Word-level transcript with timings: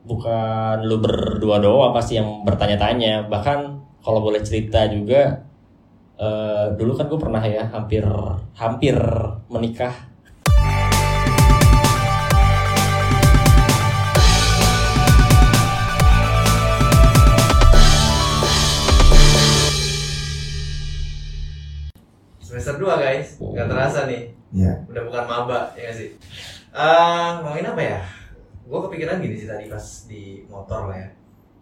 bukan 0.00 0.80
lu 0.88 0.96
berdua 0.96 1.60
doang 1.60 1.92
pasti 1.92 2.16
yang 2.16 2.40
bertanya-tanya 2.40 3.28
bahkan 3.28 3.84
kalau 4.00 4.24
boleh 4.24 4.40
cerita 4.40 4.88
juga 4.88 5.44
eh, 6.16 6.66
dulu 6.72 6.96
kan 6.96 7.06
gue 7.08 7.20
pernah 7.20 7.42
ya 7.44 7.68
hampir 7.68 8.04
hampir 8.56 8.96
menikah 9.52 9.92
Semester 22.50 22.82
2 22.82 22.98
guys, 22.98 23.38
nggak 23.38 23.68
terasa 23.70 24.10
nih. 24.10 24.34
Iya. 24.50 24.82
Udah 24.90 25.02
bukan 25.06 25.22
maba, 25.22 25.70
ya 25.78 25.86
nggak 25.86 25.94
sih? 25.94 26.08
Eh, 26.74 27.28
ngomongin 27.38 27.70
apa 27.70 27.78
ya? 27.78 28.00
Gue 28.70 28.78
kepikiran 28.86 29.18
gini 29.18 29.34
sih 29.34 29.50
tadi 29.50 29.66
pas 29.66 29.82
di 30.06 30.46
motor 30.46 30.86
lah 30.86 30.96
ya. 31.02 31.10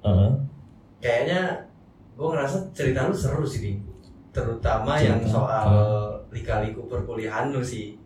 Heeh. 0.05 0.31
Kayaknya 1.01 1.41
gue 2.21 2.29
ngerasa 2.29 2.57
cerita 2.77 3.09
lu 3.09 3.17
seru 3.17 3.49
sih, 3.49 3.65
Ding. 3.65 3.81
Terutama 4.29 5.01
Cerita 5.01 5.17
yang 5.17 5.21
soal 5.25 5.67
lika-liku 6.29 6.85
perkuliahan 6.85 7.49
lu 7.49 7.65
sih. 7.65 7.97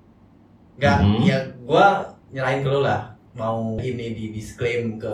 Nggak, 0.78 0.98
Mhm. 1.02 1.20
ya 1.26 1.38
gue 1.66 1.86
nyerahin 2.30 2.62
ke 2.62 2.70
lu 2.70 2.80
lah. 2.86 3.10
Mau 3.34 3.74
ini 3.82 4.14
di 4.14 4.30
disclaim 4.30 5.02
ke 5.02 5.10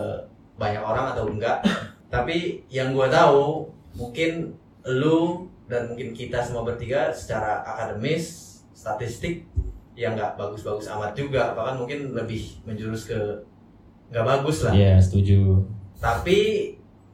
banyak 0.59 0.83
orang 0.85 1.17
atau 1.17 1.25
enggak. 1.25 1.65
Tapi 2.13 2.61
yang 2.69 2.93
gue 2.93 3.07
tahu, 3.09 3.65
mungkin 3.97 4.53
lu 4.85 5.49
dan 5.65 5.89
mungkin 5.89 6.13
kita 6.13 6.41
semua 6.41 6.65
bertiga 6.65 7.09
secara 7.13 7.61
akademis, 7.65 8.57
statistik 8.73 9.45
yang 9.93 10.15
nggak 10.15 10.39
bagus-bagus 10.39 10.87
amat 10.95 11.11
juga, 11.13 11.53
bahkan 11.53 11.75
mungkin 11.77 12.15
lebih 12.15 12.63
menjurus 12.63 13.05
ke 13.09 13.19
nggak 14.09 14.25
bagus 14.25 14.57
lah. 14.63 14.73
Iya 14.73 14.97
setuju 14.97 15.61
Tapi 15.95 16.39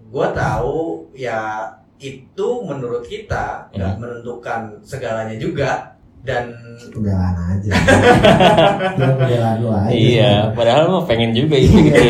gue 0.05 0.27
tahu 0.31 0.77
ya 1.11 1.67
itu 1.97 2.47
menurut 2.61 3.03
kita 3.03 3.67
nggak 3.69 3.91
Hmm. 3.91 3.99
menentukan 3.99 4.61
segalanya 4.81 5.35
juga 5.35 5.95
dan 6.21 6.49
Pembelaan 6.89 7.35
aja. 7.51 7.71
Pembelaan 8.97 9.55
lu 9.57 9.69
aja. 9.69 9.89
iya 9.89 10.31
padahal 10.51 10.89
mah 10.89 11.03
pengen 11.03 11.31
juga 11.31 11.55
itu 11.55 11.75
gitu 11.81 12.01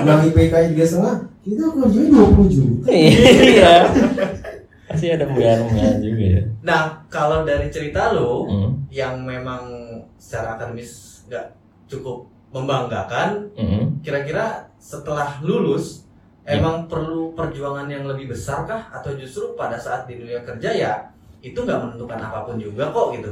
Uang 0.00 0.22
IPK 0.26 0.54
tiga 0.72 0.84
setengah, 0.84 1.16
kita 1.40 1.64
kerjanya 1.70 2.10
20 2.10 2.48
juta. 2.48 2.86
iya 2.88 3.72
pasti 4.84 5.06
ada 5.06 5.24
pembelaan 5.24 5.68
juga 6.00 6.24
ya 6.30 6.42
nah 6.62 6.82
kalau 7.06 7.44
dari 7.44 7.68
cerita 7.68 8.10
lo 8.10 8.44
Hmm. 8.44 8.70
yang 8.88 9.20
memang 9.20 9.62
secara 10.16 10.56
akademis 10.56 11.22
nggak 11.24 11.46
cukup 11.86 12.24
membanggakan 12.48 13.50
Hmm. 13.54 14.00
kira-kira 14.00 14.68
setelah 14.78 15.36
lulus 15.42 16.08
Ya. 16.42 16.56
emang 16.56 16.88
perlu 16.88 17.36
perjuangan 17.36 17.84
yang 17.86 18.08
lebih 18.08 18.32
besar 18.32 18.64
kah 18.64 18.88
atau 18.88 19.12
justru 19.12 19.52
pada 19.52 19.76
saat 19.76 20.08
di 20.08 20.16
dunia 20.16 20.40
kerja 20.40 20.70
ya 20.70 20.92
itu 21.38 21.54
nggak 21.54 21.76
menentukan 21.76 22.16
apa 22.18 22.48
pun 22.48 22.56
juga 22.56 22.88
kok 22.88 23.12
gitu 23.14 23.30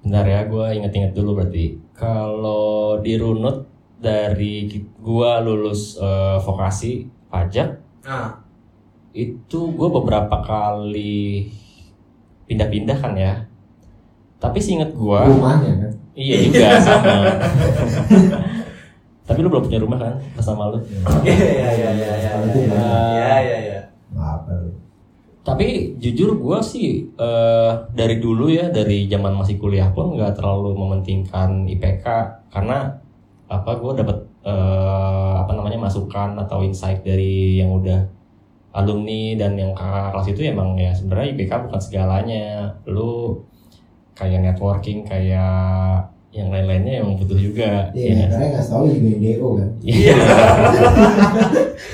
Bentar 0.00 0.24
ya, 0.24 0.48
gue 0.48 0.66
inget-inget 0.80 1.12
dulu 1.12 1.36
berarti. 1.36 1.76
Kalau 1.92 2.96
di 2.98 3.20
runut 3.20 3.68
dari 4.00 4.64
gua 4.96 5.44
lulus 5.44 6.00
eh, 6.00 6.40
vokasi 6.40 7.04
pajak, 7.28 7.76
nah 8.00 8.40
itu 9.12 9.60
gue 9.70 9.88
beberapa 9.90 10.40
kali 10.40 11.52
pindah-pindah 12.46 12.96
kan 12.96 13.12
ya. 13.12 13.44
Tapi 14.40 14.56
seinget 14.56 14.96
gue, 14.96 15.20
Rumahnya 15.20 15.72
kan. 15.76 15.89
Iya 16.20 16.36
juga 16.44 16.76
sama. 16.86 17.14
Tapi 19.24 19.38
lu 19.40 19.48
belum 19.48 19.64
punya 19.64 19.80
rumah 19.80 19.96
kan, 19.96 20.14
pas 20.34 20.44
sama 20.44 20.68
lu. 20.74 20.78
iya 21.24 21.32
iya 21.32 21.68
iya 21.72 21.90
iya 21.94 22.12
iya 22.18 22.30
iya 22.44 22.60
iya 22.60 23.36
iya 23.40 23.58
iya 23.62 23.80
Apa 24.18 24.50
lu? 24.58 24.74
Tapi 25.40 25.96
jujur 25.96 26.36
gue 26.36 26.58
sih 26.60 27.08
eh, 27.16 27.72
dari 27.96 28.20
dulu 28.20 28.52
ya, 28.52 28.68
dari 28.68 29.08
zaman 29.08 29.32
masih 29.32 29.56
kuliah 29.56 29.88
pun 29.94 30.12
nggak 30.18 30.36
terlalu 30.36 30.76
mementingkan 30.76 31.64
IPK 31.64 32.04
karena 32.52 33.00
apa 33.48 33.70
gue 33.80 33.92
dapat 34.04 34.18
eh, 34.44 35.34
apa 35.40 35.52
namanya 35.56 35.78
masukan 35.88 36.36
atau 36.36 36.60
insight 36.66 37.00
dari 37.06 37.56
yang 37.62 37.72
udah 37.72 38.02
alumni 38.70 39.34
dan 39.34 39.58
yang 39.58 39.72
kakak 39.74 40.14
kelas 40.14 40.28
itu 40.30 40.40
emang 40.46 40.78
ya 40.78 40.92
sebenarnya 40.94 41.34
IPK 41.38 41.52
bukan 41.70 41.80
segalanya. 41.80 42.74
Lu 42.86 43.40
kayak 44.18 44.42
networking 44.42 45.06
kayak 45.06 46.09
yang 46.30 46.46
lain-lainnya 46.46 47.02
yang 47.02 47.18
butuh 47.18 47.34
juga. 47.34 47.90
Iya, 47.90 48.10
ya. 48.14 48.26
karena 48.30 48.46
nggak 48.54 48.66
tahu 48.70 48.84
juga 48.86 49.10
DO 49.18 49.48
kan. 49.58 49.68
Iya. 49.82 50.16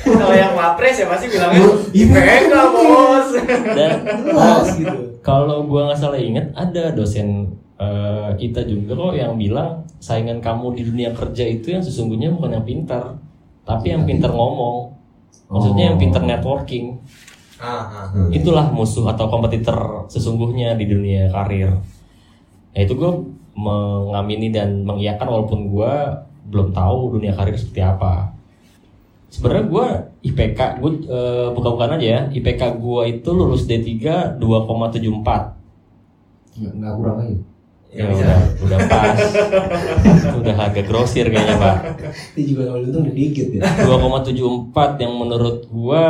kalau 0.21 0.37
yang 0.37 0.53
lapres 0.53 0.97
ya 1.01 1.07
pasti 1.09 1.27
bilangnya 1.33 1.61
Oh, 1.65 1.77
IPK 1.89 2.29
bos 2.53 3.29
Dan 3.73 3.97
Jelas 4.05 4.69
gitu. 4.77 4.99
Kalau 5.25 5.65
gua 5.65 5.91
nggak 5.91 5.99
salah 5.99 6.21
inget 6.21 6.53
ada 6.53 6.93
dosen 6.93 7.57
eh, 7.81 8.31
kita 8.37 8.69
juga 8.69 8.93
kok 8.93 9.15
yang 9.17 9.41
bilang 9.41 9.89
saingan 10.05 10.45
kamu 10.45 10.77
di 10.77 10.83
dunia 10.85 11.11
kerja 11.17 11.45
itu 11.49 11.73
yang 11.73 11.81
sesungguhnya 11.81 12.37
bukan 12.37 12.61
yang 12.61 12.67
pintar, 12.69 13.17
tapi 13.65 13.97
yang 13.97 14.05
pintar 14.05 14.37
ngomong. 14.37 14.93
Maksudnya 15.49 15.95
yang 15.95 15.97
pintar 15.97 16.21
networking. 16.21 17.01
ah, 17.57 17.89
ah. 17.89 18.07
Hmm. 18.13 18.29
Itulah 18.29 18.69
musuh 18.69 19.09
atau 19.09 19.33
kompetitor 19.33 20.05
sesungguhnya 20.13 20.77
di 20.77 20.85
dunia 20.85 21.33
karir. 21.33 21.81
Ya 22.77 22.85
itu 22.85 22.93
gue 22.93 23.13
mengamini 23.57 24.53
dan 24.53 24.85
mengiyakan 24.85 25.27
walaupun 25.27 25.73
gua 25.73 26.23
belum 26.47 26.77
tahu 26.77 27.17
dunia 27.19 27.33
karir 27.33 27.57
seperti 27.57 27.81
apa. 27.83 28.37
Sebenarnya 29.33 29.67
gua 29.67 29.87
IPK 30.23 30.61
gue 30.81 30.93
buka-bukaan 31.57 31.99
aja 31.99 32.07
ya. 32.07 32.21
IPK 32.31 32.79
gua 32.79 33.09
itu 33.09 33.33
lulus 33.33 33.67
D3 33.67 34.37
2,74. 34.39 35.57
Nggak, 36.57 36.73
nggak 36.77 36.93
kurang 36.97 37.17
lagi. 37.21 37.37
Ya, 37.37 37.45
Ya, 37.97 38.13
udah, 38.13 38.39
udah 38.61 38.79
pas. 38.93 39.17
Itu 40.05 40.37
udah 40.45 40.55
harga 40.59 40.83
grosir 40.85 41.33
kayaknya, 41.33 41.57
Pak. 41.57 41.77
Itu 42.37 42.53
juga 42.53 42.77
kalau 42.77 42.85
itu 42.85 42.99
udah 43.01 43.15
dikit 43.15 43.49
ya. 43.57 43.63
2,74 43.89 45.03
yang 45.03 45.13
menurut 45.17 45.65
gua 45.73 46.05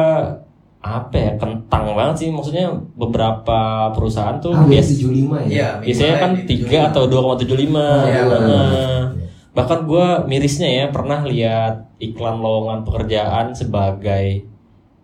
apa 0.89 1.15
ya 1.15 1.31
kentang 1.35 1.85
banget 1.93 2.17
sih. 2.17 2.29
Maksudnya 2.29 2.67
beberapa 2.95 3.59
perusahaan 3.91 4.37
tuh 4.37 4.55
bias- 4.63 4.93
75 4.93 5.43
ya. 5.43 5.49
Iya, 5.49 5.69
biasanya 5.83 6.15
kan 6.17 6.31
3 6.41 6.79
atau 6.87 7.03
2,75 7.05 7.83
Iya, 8.05 8.23
Nah, 8.23 8.31
benar. 8.31 8.69
bahkan 9.51 9.81
gua 9.83 10.07
mirisnya 10.23 10.69
ya 10.69 10.85
pernah 10.89 11.21
lihat 11.23 11.75
iklan 11.99 12.39
lowongan 12.39 12.83
pekerjaan 12.83 13.51
sebagai 13.51 14.45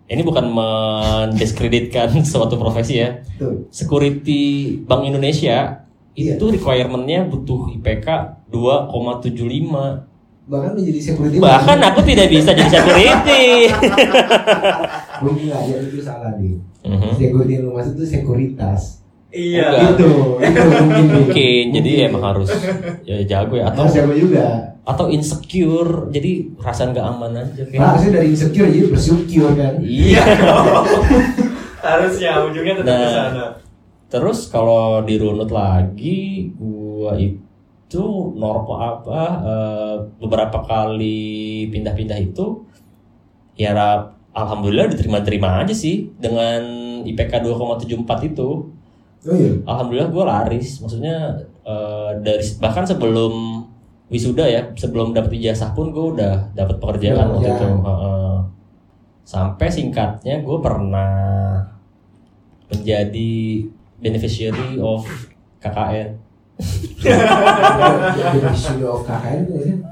ini 0.04 0.20
bukan 0.20 0.44
mendiskreditkan 0.47 2.12
suatu 2.28 2.54
profesi 2.54 3.00
ya. 3.00 3.19
Security 3.69 4.43
Bank 4.81 5.03
Indonesia 5.04 5.82
Iya. 6.12 6.37
itu 6.37 6.53
requirementnya 6.53 7.25
butuh 7.25 7.72
IPK 7.72 8.06
2,75 8.53 10.11
Bahkan 10.42 10.70
lu 10.72 10.82
jadi 10.82 11.00
security. 11.00 11.36
bahkan 11.38 11.78
aku 11.80 12.03
tidak 12.03 12.26
bisa 12.26 12.50
jadi 12.50 12.66
security 12.69 13.70
Mungkin 15.22 15.47
jadi 15.48 15.86
itu 15.86 16.00
salah 16.00 16.34
nih. 16.34 16.58
Mhm. 16.82 17.10
Security 17.14 17.53
yang 17.53 17.64
lu 17.64 17.72
maksud 17.72 17.94
itu 17.94 18.04
sekuritas. 18.08 18.81
iya 19.28 19.64
Enggak. 19.70 19.97
Itu, 19.97 20.10
itu 20.38 20.60
mungkin. 20.76 21.04
mungkin 21.08 21.64
jadi 21.72 21.91
Mungkin. 21.94 22.08
emang 22.10 22.25
harus 22.26 22.48
ya 23.02 23.16
jago 23.25 23.54
ya 23.54 23.64
atau 23.66 23.84
siapa 23.86 24.12
juga. 24.12 24.44
atau 24.82 25.06
insecure 25.08 26.10
jadi 26.10 26.52
perasaan 26.52 26.91
gak 26.91 27.06
aman 27.06 27.32
aja 27.38 27.62
kayak 27.64 27.81
Harusnya 27.81 28.10
dari 28.12 28.28
insecure 28.28 28.66
jadi 28.66 28.86
bersyukur 28.88 29.54
kan. 29.54 29.78
iya 29.81 30.20
harusnya 31.81 32.31
ujungnya 32.44 32.75
tetap 32.76 32.92
Nah. 32.92 33.08
sana 33.08 33.47
terus 34.06 34.38
kalau 34.47 35.00
dirunut 35.00 35.48
lagi 35.48 36.52
gua 36.52 37.14
itu 37.14 37.41
normal 38.00 38.78
apa 38.80 39.20
eh, 39.44 39.97
beberapa 40.16 40.62
kali 40.64 41.66
pindah-pindah 41.69 42.16
itu 42.16 42.64
ya 43.58 43.76
alhamdulillah 44.32 44.88
diterima-terima 44.88 45.61
aja 45.61 45.75
sih 45.76 46.08
dengan 46.16 46.62
IPK 47.05 47.44
2,74 47.44 48.32
itu 48.32 48.49
Oh 49.22 49.38
iya. 49.38 49.55
alhamdulillah 49.62 50.11
gue 50.11 50.25
laris 50.26 50.82
maksudnya 50.82 51.31
eh, 51.62 52.11
dari 52.25 52.43
bahkan 52.58 52.82
sebelum 52.82 53.62
wisuda 54.11 54.44
ya 54.44 54.66
sebelum 54.75 55.14
dapat 55.14 55.38
ijazah 55.38 55.70
pun 55.72 55.94
gue 55.94 56.19
udah 56.19 56.50
dapat 56.52 56.76
pekerjaan 56.82 57.31
waktu 57.32 57.46
itu 57.46 57.55
Pekerjaan. 57.55 57.87
Heeh. 57.87 58.34
sampai 59.22 59.69
singkatnya 59.70 60.43
gue 60.43 60.58
pernah 60.58 61.14
menjadi 62.66 63.32
beneficiary 64.02 64.82
of 64.82 65.06
KKN 65.62 66.19
Ya. 67.02 67.19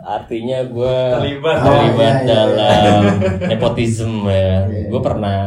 artinya 0.07 0.59
gue 0.63 0.97
Terlibat. 1.19 1.57
terlibat 1.59 2.15
Oh, 2.17 2.23
iya, 2.23 2.23
iya, 2.23 2.27
dalam 2.27 3.03
nepotisme 3.47 4.31
ya 4.31 4.67
Iya. 4.67 4.87
gue 4.89 5.01
pernah 5.03 5.41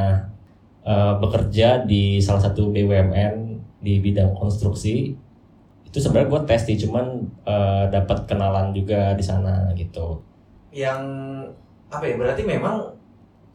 eh, 0.83 1.13
bekerja 1.19 1.87
di 1.87 2.19
salah 2.19 2.43
satu 2.43 2.67
BUMN 2.69 3.35
di 3.79 3.99
bidang 3.99 4.35
konstruksi 4.35 5.15
itu 5.83 5.97
sebenarnya 6.01 6.29
gue 6.31 6.41
tes 6.49 6.61
sih 6.65 6.75
cuman 6.75 7.05
eh, 7.45 7.83
dapat 7.87 8.27
kenalan 8.27 8.75
juga 8.75 9.15
di 9.15 9.23
sana 9.23 9.71
gitu 9.75 10.19
yang 10.73 10.99
apa 11.87 12.03
ya 12.03 12.17
berarti 12.17 12.43
memang 12.43 12.81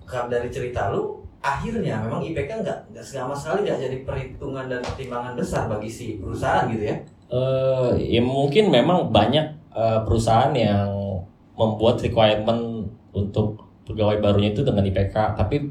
dari 0.08 0.48
cerita 0.48 0.88
lu 0.88 1.20
akhirnya 1.38 2.00
memang 2.02 2.24
IPK 2.24 2.64
nggak 2.64 2.78
nggak 2.94 3.04
sama 3.04 3.36
sekali 3.36 3.68
nggak 3.68 3.78
jadi 3.78 3.96
perhitungan 4.02 4.66
dan 4.66 4.80
pertimbangan 4.80 5.34
besar 5.36 5.68
bagi 5.68 5.90
si 5.90 6.16
perusahaan 6.16 6.64
gitu 6.70 6.88
ya 6.88 6.96
Eh, 7.28 7.90
ya 8.08 8.24
mungkin 8.24 8.72
memang 8.72 9.12
banyak 9.12 9.46
eh, 9.76 10.00
perusahaan 10.08 10.52
yang 10.56 10.88
membuat 11.60 12.00
requirement 12.00 12.88
untuk 13.12 13.68
pegawai 13.84 14.16
barunya 14.24 14.56
itu 14.56 14.64
dengan 14.64 14.84
IPK, 14.88 15.36
tapi 15.36 15.68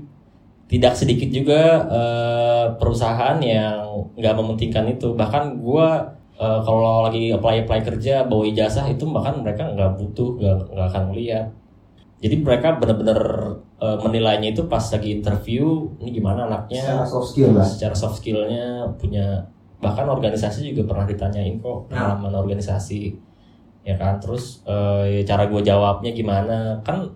tidak 0.69 0.93
sedikit 0.93 1.29
juga 1.33 1.61
eh, 1.89 2.65
perusahaan 2.77 3.41
yang 3.41 4.05
nggak 4.13 4.35
mementingkan 4.37 4.85
itu. 4.93 5.17
Bahkan 5.17 5.57
gua 5.57 6.13
eh, 6.37 6.59
kalau 6.61 7.09
lagi 7.09 7.33
apply 7.33 7.65
apply 7.65 7.81
kerja 7.81 8.29
bawa 8.29 8.43
ijazah 8.45 8.85
itu 8.93 9.09
bahkan 9.09 9.41
mereka 9.41 9.73
nggak 9.73 9.97
butuh, 9.97 10.37
nggak 10.37 10.55
nggak 10.77 10.87
akan 10.93 11.03
melihat. 11.09 11.45
Jadi 12.21 12.35
mereka 12.45 12.77
benar-benar 12.77 13.21
eh, 13.81 13.97
menilainya 14.05 14.53
itu 14.53 14.69
pas 14.69 14.85
lagi 14.93 15.09
interview, 15.09 15.89
ini 16.05 16.21
gimana 16.21 16.45
anaknya, 16.45 16.85
secara 16.85 17.05
soft 17.09 17.27
skill 17.33 17.49
lah 17.57 17.65
secara 17.65 17.95
soft 17.97 18.15
skillnya 18.21 18.85
punya 19.01 19.56
bahkan 19.77 20.05
organisasi 20.05 20.73
juga 20.73 20.89
pernah 20.89 21.05
ditanyain 21.05 21.57
kok 21.57 21.85
pengalaman 21.87 22.33
organisasi. 22.33 23.13
Ya 23.81 23.95
kan? 23.95 24.17
Terus 24.17 24.61
eh, 24.63 25.23
cara 25.23 25.45
gue 25.45 25.61
jawabnya 25.61 26.11
gimana? 26.11 26.75
Kan 26.81 27.07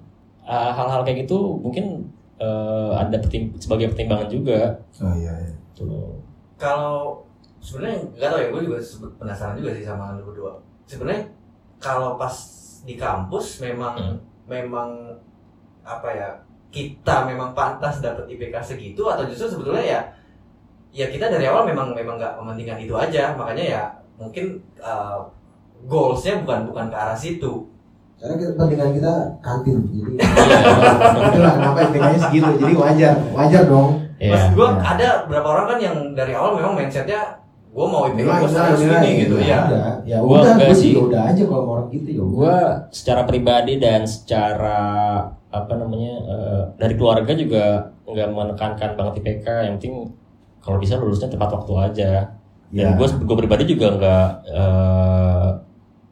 eh, 0.41 0.71
hal-hal 0.71 1.01
kayak 1.01 1.25
gitu 1.25 1.57
mungkin 1.57 2.05
eh, 2.37 2.91
ada 2.93 3.17
pertim- 3.17 3.53
sebagai 3.55 3.89
pertimbangan 3.89 4.27
juga. 4.27 4.71
Oh 4.97 5.13
iya 5.13 5.33
iya. 5.37 5.53
Gitu. 5.71 5.83
Loh. 5.83 6.21
kalau 6.55 7.25
sebenarnya 7.57 7.97
nggak 8.13 8.29
tahu 8.29 8.39
ya 8.39 8.47
gue 8.49 8.61
juga 8.63 8.77
penasaran 9.17 9.57
juga 9.57 9.73
sih 9.73 9.81
sama 9.81 10.13
lu 10.13 10.23
berdua. 10.23 10.53
Sebenarnya 10.85 11.25
kalau 11.81 12.13
pas 12.15 12.33
di 12.81 12.93
kampus 12.93 13.61
memang 13.61 13.93
Hmm. 13.97 14.17
memang 14.45 14.89
apa 15.81 16.09
ya 16.09 16.29
kita 16.69 17.25
memang 17.25 17.51
pantas 17.51 17.97
dapat 17.99 18.25
IPK 18.27 18.53
segitu 18.61 19.03
atau 19.03 19.25
justru 19.25 19.49
sebetulnya 19.49 19.81
ya 19.81 20.01
ya 20.91 21.07
kita 21.07 21.25
dari 21.27 21.47
awal 21.47 21.63
memang 21.63 21.95
memang 21.95 22.19
nggak 22.19 22.35
mementingkan 22.37 22.77
itu 22.77 22.93
aja 22.93 23.31
makanya 23.33 23.63
ya 23.63 23.83
mungkin 24.15 24.59
uh, 24.77 25.23
goalsnya 25.87 26.43
bukan 26.43 26.67
bukan 26.67 26.85
ke 26.87 26.95
arah 26.95 27.15
situ 27.15 27.65
karena 28.21 28.37
kita 28.37 28.51
kepentingan 28.53 28.89
kita 28.93 29.13
kantin 29.41 29.77
jadi 29.89 30.11
Iya. 30.21 31.27
itulah 31.33 31.53
kenapa 31.57 31.79
IPK-nya 31.89 32.19
segitu 32.21 32.49
jadi 32.59 32.73
wajar 32.75 33.13
wajar 33.33 33.63
dong 33.65 33.89
Iya. 34.21 34.37
Mas 34.37 34.45
gue 34.53 34.67
iya. 34.69 34.85
ada 34.85 35.07
beberapa 35.25 35.47
orang 35.49 35.65
kan 35.65 35.79
yang 35.81 35.95
dari 36.13 36.37
awal 36.37 36.53
memang 36.53 36.77
mindsetnya 36.77 37.41
gue 37.73 37.85
mau 37.87 38.05
IPK 38.05 38.21
gue 38.21 38.49
nilai, 38.53 38.77
gini 38.77 39.09
gitu 39.25 39.35
ya 39.41 39.47
ya 39.47 39.57
udah 39.65 39.81
ya 40.05 40.17
Gua 40.21 40.37
udah 40.45 40.53
gue 40.61 40.75
sih. 40.77 40.93
juga 40.93 41.01
udah 41.09 41.21
aja 41.33 41.43
kalau 41.49 41.63
mau 41.65 41.73
orang 41.79 41.87
gitu 41.89 42.09
ya 42.13 42.21
gue 42.21 42.55
secara 42.93 43.21
pribadi 43.25 43.73
dan 43.81 44.05
secara 44.05 44.79
apa 45.49 45.73
namanya 45.73 46.13
eh, 46.21 46.61
dari 46.77 46.93
keluarga 46.93 47.33
juga 47.33 47.65
nggak 48.05 48.27
menekankan 48.29 48.89
banget 48.93 49.13
IPK 49.25 49.47
yang 49.65 49.73
penting 49.81 49.95
kalau 50.61 50.77
bisa 50.77 50.97
lulusnya 50.97 51.27
tepat 51.27 51.49
waktu 51.51 51.73
aja. 51.77 52.11
Ya 52.71 52.87
dan 52.87 52.95
gue 52.95 53.07
gue 53.27 53.37
pribadi 53.37 53.67
juga 53.67 53.91
nggak 53.99 54.27
eh, 54.47 55.49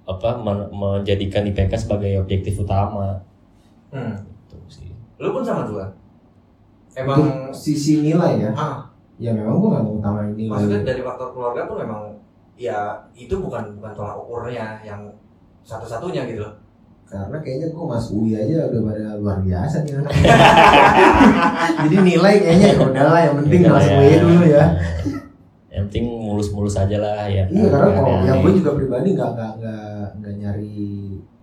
apa 0.09 0.29
men- 0.41 0.69
menjadikan 0.73 1.47
IPK 1.47 1.73
sebagai 1.77 2.19
objektif 2.19 2.59
utama. 2.59 3.21
Hmm. 3.89 4.19
gitu 4.45 4.57
sih. 4.67 4.91
Lu 5.21 5.31
pun 5.31 5.45
sama 5.45 5.65
juga? 5.65 5.87
Emang 6.97 7.21
untuk 7.21 7.55
sisi 7.55 8.01
nilai 8.03 8.41
ya? 8.41 8.51
Ah. 8.57 8.85
Ya 9.19 9.35
memang 9.35 9.59
gue 9.59 9.69
gak 9.71 9.83
mau 9.83 9.93
utamain 9.99 10.31
nilai. 10.33 10.51
Maksudnya 10.51 10.81
dari 10.83 11.01
faktor 11.03 11.35
keluarga 11.35 11.67
pun 11.67 11.77
memang 11.83 12.01
ya 12.59 12.91
itu 13.15 13.39
bukan 13.39 13.79
bukan 13.79 13.91
tolak 13.95 14.19
ukurnya 14.19 14.83
yang 14.83 14.99
satu-satunya 15.63 16.27
gitu 16.27 16.43
loh 16.43 16.53
karena 17.09 17.37
kayaknya 17.39 17.67
gue 17.67 17.83
mas 17.83 18.05
UI 18.07 18.31
aja 18.31 18.69
udah 18.69 18.81
pada 18.83 19.05
luar 19.17 19.37
biasa 19.39 19.81
nih 19.81 19.93
anak 19.95 20.13
jadi 21.81 21.95
nilai 21.99 22.33
kayaknya 22.39 22.67
ya 22.69 22.79
udahlah 22.79 23.19
yang 23.19 23.35
penting 23.39 23.59
Ya, 23.59 23.69
masuk 23.71 23.89
ya. 23.89 23.97
UI 23.99 24.15
dulu 24.19 24.43
ya 24.45 24.65
yang 25.73 25.83
penting 25.85 26.05
mulus-mulus 26.05 26.75
aja 26.75 26.97
lah 26.97 27.25
ya 27.25 27.43
iya 27.45 27.67
karena 27.67 27.89
kalau 27.91 28.09
yang 28.21 28.37
gue 28.39 28.53
juga 28.55 28.71
pribadi 28.73 29.13
nggak 29.13 29.29
nggak 29.31 29.51
nggak 29.57 29.85
nggak 30.17 30.33
nyari 30.35 30.77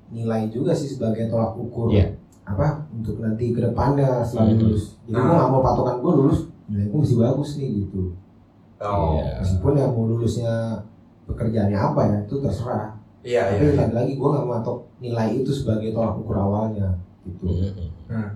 nilai 0.08 0.42
juga 0.48 0.70
sih 0.70 0.86
sebagai 0.88 1.26
tolak 1.26 1.52
ukur 1.52 1.90
Iya. 1.90 2.14
apa 2.44 2.86
untuk 2.88 3.18
nanti 3.18 3.50
ke 3.50 3.60
depannya 3.60 4.22
setelah 4.22 4.46
Hmm. 4.48 4.58
lulus 4.62 4.94
jadi 5.02 5.14
gue 5.16 5.26
Ah. 5.26 5.36
nggak 5.36 5.50
mau 5.50 5.62
patokan 5.62 5.96
gue 5.98 6.12
lulus 6.16 6.38
nilai 6.66 6.86
gue 6.86 6.98
mesti 7.00 7.16
bagus 7.16 7.50
nih 7.56 7.70
gitu 7.76 8.02
oh 8.78 9.14
Iya. 9.14 9.42
meskipun 9.42 9.72
yang 9.74 9.90
mau 9.90 10.04
lulusnya 10.06 10.52
pekerjaannya 11.26 11.74
apa 11.76 12.00
ya 12.04 12.16
itu 12.22 12.34
terserah 12.38 12.95
iya 13.26 13.43
iya 13.50 13.58
tapi 13.58 13.75
lagi-lagi 13.75 14.12
gue 14.14 14.28
nggak 14.31 14.46
matok 14.46 14.78
nilai 15.02 15.28
itu 15.34 15.50
sebagai 15.50 15.90
tolak 15.90 16.14
ukur 16.23 16.38
awalnya 16.38 16.94
gitu. 17.26 17.50
Mhm. 17.50 17.90
Hmm. 18.06 18.31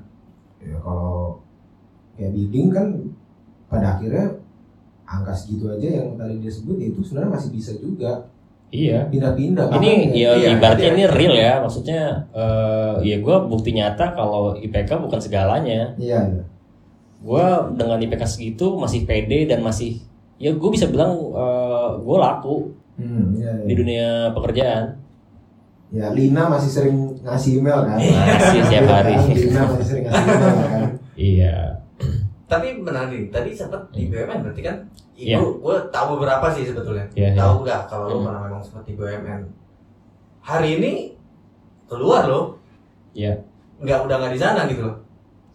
ya 0.61 0.77
kalau 0.83 1.39
kayak 2.19 2.35
bidding 2.35 2.69
kan 2.75 2.87
pada 3.71 3.97
akhirnya 3.97 4.35
angka 5.07 5.33
segitu 5.33 5.71
aja 5.71 5.89
yang 6.03 6.19
tadi 6.19 6.43
dia 6.43 6.53
sebut 6.53 6.77
ya 6.77 6.91
itu 6.91 7.01
sebenarnya 7.07 7.33
masih 7.39 7.51
bisa 7.55 7.73
juga. 7.79 8.29
Iya. 8.71 9.11
Pindah-pindah. 9.11 9.67
Ini 9.83 10.15
ya 10.15 10.31
iya, 10.39 10.49
ibaratnya 10.55 10.95
iya. 10.95 10.95
ini 10.95 11.05
real 11.11 11.35
ya 11.35 11.53
maksudnya 11.59 12.03
eh, 12.31 12.95
ya 13.03 13.17
gue 13.19 13.37
bukti 13.51 13.71
nyata 13.75 14.15
kalau 14.15 14.55
IPK 14.59 14.91
bukan 15.01 15.19
segalanya. 15.23 15.95
Iya 15.99 16.19
iya. 16.29 16.43
Gue 17.23 17.47
dengan 17.75 17.99
IPK 17.99 18.23
segitu 18.27 18.79
masih 18.79 19.07
pede 19.07 19.47
dan 19.51 19.63
masih 19.63 20.03
ya 20.39 20.55
gue 20.55 20.71
bisa 20.71 20.87
bilang 20.87 21.19
gue 22.01 22.17
laku 22.17 22.80
hmm, 23.01 23.25
iya, 23.35 23.51
iya. 23.57 23.65
di 23.65 23.75
dunia 23.75 24.09
pekerjaan. 24.31 24.85
Ya 25.91 26.07
Lina 26.13 26.47
masih 26.47 26.71
sering 26.71 26.97
ngasih 27.21 27.59
email 27.59 27.83
kan? 27.83 27.99
Masih 28.39 28.61
setiap 28.63 28.87
hari. 28.87 29.15
Lina 29.27 29.63
masih 29.67 29.87
sering 29.87 30.05
ngasih 30.07 30.23
email 30.23 30.39
kan? 30.63 30.83
Iya. 31.17 31.55
Tapi 32.47 32.67
benar 32.81 33.11
nih 33.11 33.27
tadi 33.29 33.51
sempat 33.51 33.91
di 33.91 34.07
BUMN 34.07 34.39
berarti 34.43 34.63
kan? 34.63 34.77
Iya. 35.15 35.37
Ibu, 35.39 35.61
gue 35.61 35.77
tahu 35.91 36.07
beberapa 36.15 36.47
sih 36.51 36.63
sebetulnya. 36.65 37.07
Iya, 37.13 37.35
tahu 37.35 37.63
nggak 37.63 37.81
kalau 37.87 38.05
lu 38.07 38.17
Hmm. 38.17 38.27
pernah 38.31 38.41
memang 38.47 38.63
sempat 38.63 38.85
di 38.87 38.95
BUMN 38.95 39.43
hari 40.41 40.69
ini 40.79 40.93
keluar 41.87 42.25
loh. 42.27 42.55
Iya. 43.11 43.35
nggak 43.81 44.07
udah 44.07 44.17
nggak 44.21 44.33
di 44.37 44.41
sana 44.41 44.69
gitu 44.69 44.85
loh 44.85 44.97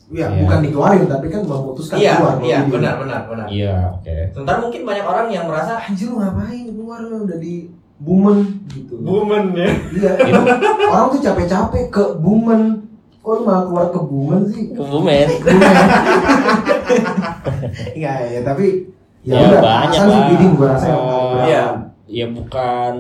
ya 0.07 0.27
Iya. 0.27 0.37
bukan 0.39 0.59
dikeluarin 0.61 1.05
tapi 1.05 1.25
kan 1.27 1.41
memutuskan 1.41 1.97
iya 1.97 2.13
keluar 2.15 2.35
iya 2.39 2.57
di- 2.59 2.71
benar 2.71 2.93
benar 2.97 3.21
benar. 3.25 3.47
Iya 3.47 3.75
oke. 3.91 4.15
Sementara 4.31 4.57
mungkin 4.59 4.81
banyak 4.83 5.01
orang 5.03 5.27
yang 5.27 5.45
merasa 5.45 5.79
anjir 5.79 6.07
lu 6.07 6.17
ngapain? 6.17 6.65
Keluar 6.67 6.99
lu 7.01 7.25
udah 7.25 7.37
di 7.37 7.55
Bumen 7.95 8.37
gitu. 8.69 8.99
Bumen 8.99 9.55
ya? 9.55 9.65
Iya 9.89 10.11
orang 10.91 11.07
tuh 11.09 11.21
capek-capek 11.21 11.89
ke 11.89 12.03
Bumen. 12.17 12.85
Kok 13.17 13.31
lu 13.31 13.41
malah 13.43 13.63
keluar 13.63 13.87
ke 13.89 13.99
Bumen 13.99 14.41
sih? 14.45 14.69
Kebumen 14.71 15.29
Iya, 17.95 18.11
ya, 18.29 18.41
tapi 18.43 18.65
ya, 19.21 19.33
Ya, 19.33 19.47
udah, 19.49 19.61
banyak 19.63 19.89
asal 19.91 20.05
sih 20.05 20.13
lah. 20.15 20.27
bidding 20.29 20.53
gua 20.53 20.67
rasa 20.69 20.85
yang 20.85 20.95
Eh, 20.95 21.09
paling 21.09 21.45
Iya. 21.45 21.65
ya 22.05 22.25
bukan 22.29 22.93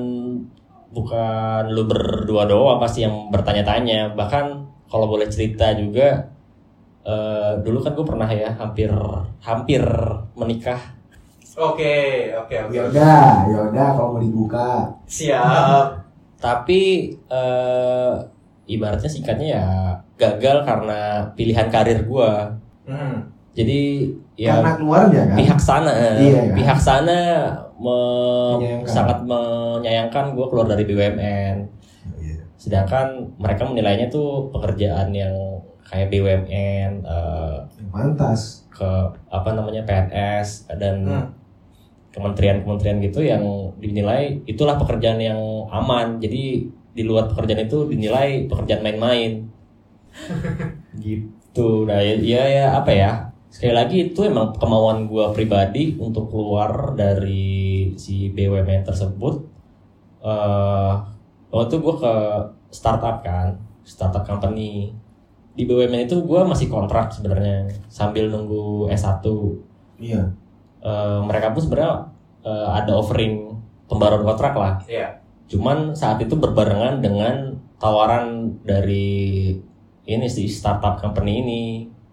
bukan 0.89 1.63
lu 1.69 1.83
berdua 1.85 2.43
doang 2.45 2.79
pasti 2.79 3.03
yang 3.03 3.29
bertanya-tanya. 3.29 4.15
Bahkan 4.15 4.45
kalau 4.87 5.05
boleh 5.05 5.27
cerita 5.27 5.69
juga 5.75 6.33
eh, 7.05 7.51
dulu 7.61 7.77
kan 7.79 7.93
gue 7.93 8.05
pernah 8.05 8.27
ya 8.27 8.49
hampir 8.51 8.89
hampir 9.39 9.83
menikah 10.33 10.81
oke 11.55 11.95
oke 12.35 12.55
oke 12.59 12.73
Ya 12.73 12.81
udah, 12.83 13.23
ya 13.45 13.59
udah 13.69 13.87
kalau 13.93 14.09
mau 14.11 14.19
dibuka. 14.19 14.89
siap 15.05 16.03
tapi 16.35 16.81
eh, 17.25 18.13
ibaratnya 18.67 19.07
singkatnya 19.07 19.47
ya 19.55 19.65
gagal 20.15 20.63
karena 20.63 20.99
pilihan 21.33 21.69
karir 21.69 22.01
gue 22.01 22.31
hmm. 22.85 23.15
jadi 23.53 23.81
ya 24.35 24.59
Karena 24.59 24.73
keluarnya 24.75 25.21
kan. 25.25 25.37
pihak 25.37 25.59
sana 25.59 25.91
Iya, 26.17 26.41
kan? 26.43 26.55
pihak 26.55 26.79
sana 26.81 27.19
me- 27.75 28.55
Menyayangkan. 28.55 28.87
sangat 28.89 29.17
menyayangkan 29.21 30.25
gue 30.33 30.45
keluar 30.45 30.65
dari 30.65 30.83
BUMN 30.83 31.57
Iya. 32.17 32.35
sedangkan 32.55 33.07
mereka 33.37 33.63
menilainya 33.63 34.07
tuh 34.07 34.49
pekerjaan 34.49 35.11
yang 35.11 35.31
kayak 35.85 36.09
BUMN 36.09 36.91
eh, 37.01 37.55
Yang 37.77 37.89
pantas. 37.93 38.41
ke 38.67 38.89
apa 39.29 39.49
namanya 39.53 39.85
PNS 39.85 40.67
dan 40.75 40.95
Hmm. 41.05 41.27
kementerian-kementerian 42.11 42.99
gitu 43.01 43.19
yang 43.21 43.43
dinilai 43.77 44.39
itulah 44.45 44.75
pekerjaan 44.75 45.19
yang 45.19 45.37
aman. 45.69 46.17
Jadi 46.17 46.63
di 46.95 47.03
luar 47.03 47.27
pekerjaan 47.27 47.67
itu 47.67 47.87
dinilai 47.87 48.47
pekerjaan 48.47 48.81
main-main. 48.81 49.43
Gitu. 50.95 51.67
Nah 51.85 51.99
ya, 51.99 52.15
ya 52.15 52.43
ya 52.47 52.65
apa 52.73 52.91
ya? 52.91 53.11
Sekali 53.51 53.71
lagi 53.71 53.97
itu 54.11 54.19
emang 54.23 54.51
kemauan 54.55 55.07
gua 55.07 55.31
pribadi 55.31 55.95
untuk 55.95 56.27
keluar 56.27 56.95
dari 56.95 57.91
si 57.95 58.31
BUMN 58.31 58.83
tersebut. 58.83 59.43
Eh 60.23 60.93
waktu 61.51 61.67
itu 61.69 61.77
gua 61.79 61.95
ke 61.99 62.13
startup 62.69 63.23
kan 63.23 63.55
startup 63.83 64.23
company 64.23 64.91
di 65.55 65.63
BUMN 65.63 66.05
itu 66.05 66.19
gua 66.27 66.43
masih 66.43 66.67
kontrak 66.67 67.09
sebenarnya 67.15 67.71
sambil 67.87 68.27
nunggu 68.27 68.91
S1 68.91 69.23
Iya. 69.99 70.23
Eh, 70.83 71.19
mereka 71.23 71.55
pun 71.55 71.61
sebenarnya 71.63 72.11
eh, 72.45 72.67
ada 72.83 72.93
offering 72.99 73.55
pembaruan 73.89 74.23
kontrak 74.27 74.53
lah. 74.55 74.75
Iya. 74.85 75.23
cuman 75.45 75.93
saat 75.93 76.17
itu 76.17 76.33
berbarengan 76.41 77.05
dengan 77.05 77.53
tawaran 77.77 78.49
dari 78.65 79.53
ini 80.09 80.25
sih 80.25 80.49
startup 80.49 80.97
company 80.97 81.45
ini. 81.45 81.63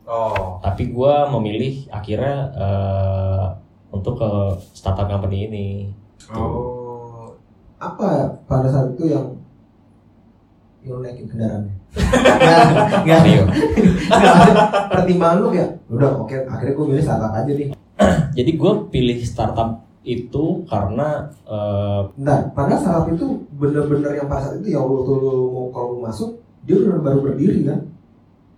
Oh, 0.04 0.60
tapi 0.60 0.92
gue 0.92 1.14
memilih 1.32 1.88
akhirnya 1.88 2.52
eh, 2.52 3.44
untuk 3.88 4.20
ke 4.20 4.30
startup 4.76 5.08
company 5.08 5.48
ini. 5.48 5.68
Oh, 6.28 7.32
apa 7.80 8.36
pada 8.44 8.68
saat 8.68 8.92
itu 8.92 9.16
yang 9.16 9.32
yang 10.84 11.00
naikin 11.00 11.24
kendaraannya? 11.24 11.72
Rio. 13.24 13.44
nggak 14.08 14.32
ada 14.32 14.52
pertimbangan 14.92 15.38
lu 15.40 15.48
ya. 15.52 15.66
Udah 15.92 16.10
oke, 16.20 16.36
akhirnya 16.48 16.74
gue 16.74 16.86
milih 16.88 17.04
startup 17.04 17.32
aja 17.32 17.52
nih. 17.52 17.68
jadi 18.36 18.50
gue 18.56 18.72
pilih 18.88 19.18
startup 19.24 19.84
itu 20.02 20.66
karena 20.66 21.30
eh, 21.46 22.00
Bentar, 22.18 22.50
padahal 22.52 22.80
startup 22.82 23.06
itu 23.14 23.26
bener-bener 23.54 24.18
yang 24.18 24.26
pada 24.26 24.50
saat 24.50 24.58
itu 24.58 24.74
ya 24.74 24.82
waktu 24.82 25.12
lu 25.14 25.54
mau 25.54 25.66
kalau 25.70 25.98
lu 25.98 25.98
masuk 26.02 26.42
dia 26.66 26.74
bener 26.78 26.98
baru 26.98 27.18
berdiri 27.22 27.70
kan 27.70 27.86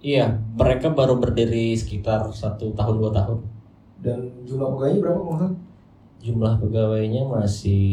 iya 0.01 0.41
mereka 0.57 0.89
baru 0.89 1.21
berdiri 1.21 1.77
sekitar 1.77 2.25
satu 2.33 2.73
tahun 2.73 2.97
dua 2.97 3.13
tahun 3.13 3.39
dan 4.01 4.19
jumlah 4.45 4.69
pegawainya 4.77 5.01
berapa 5.01 5.21
salah? 5.21 5.53
Jumlah 6.21 6.57
pegawainya 6.57 7.21
masih 7.27 7.85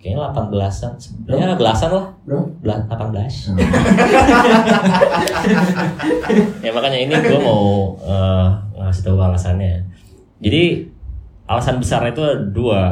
kayaknya 0.00 0.32
18-an 0.32 0.92
sebenarnya 0.96 1.56
belasan 1.58 1.90
lah. 1.92 2.06
Berapa? 2.24 2.46
Bela- 2.62 2.86
18 2.86 3.56
ya 6.64 6.70
makanya 6.72 6.98
ini 6.98 7.12
gue 7.12 7.40
mau 7.40 7.94
eh, 8.00 8.46
ngasih 8.78 9.02
tahu 9.04 9.16
alasannya. 9.18 9.84
Jadi 10.40 10.86
alasan 11.48 11.80
besar 11.80 12.04
itu 12.08 12.20
ada 12.20 12.36
dua. 12.42 12.82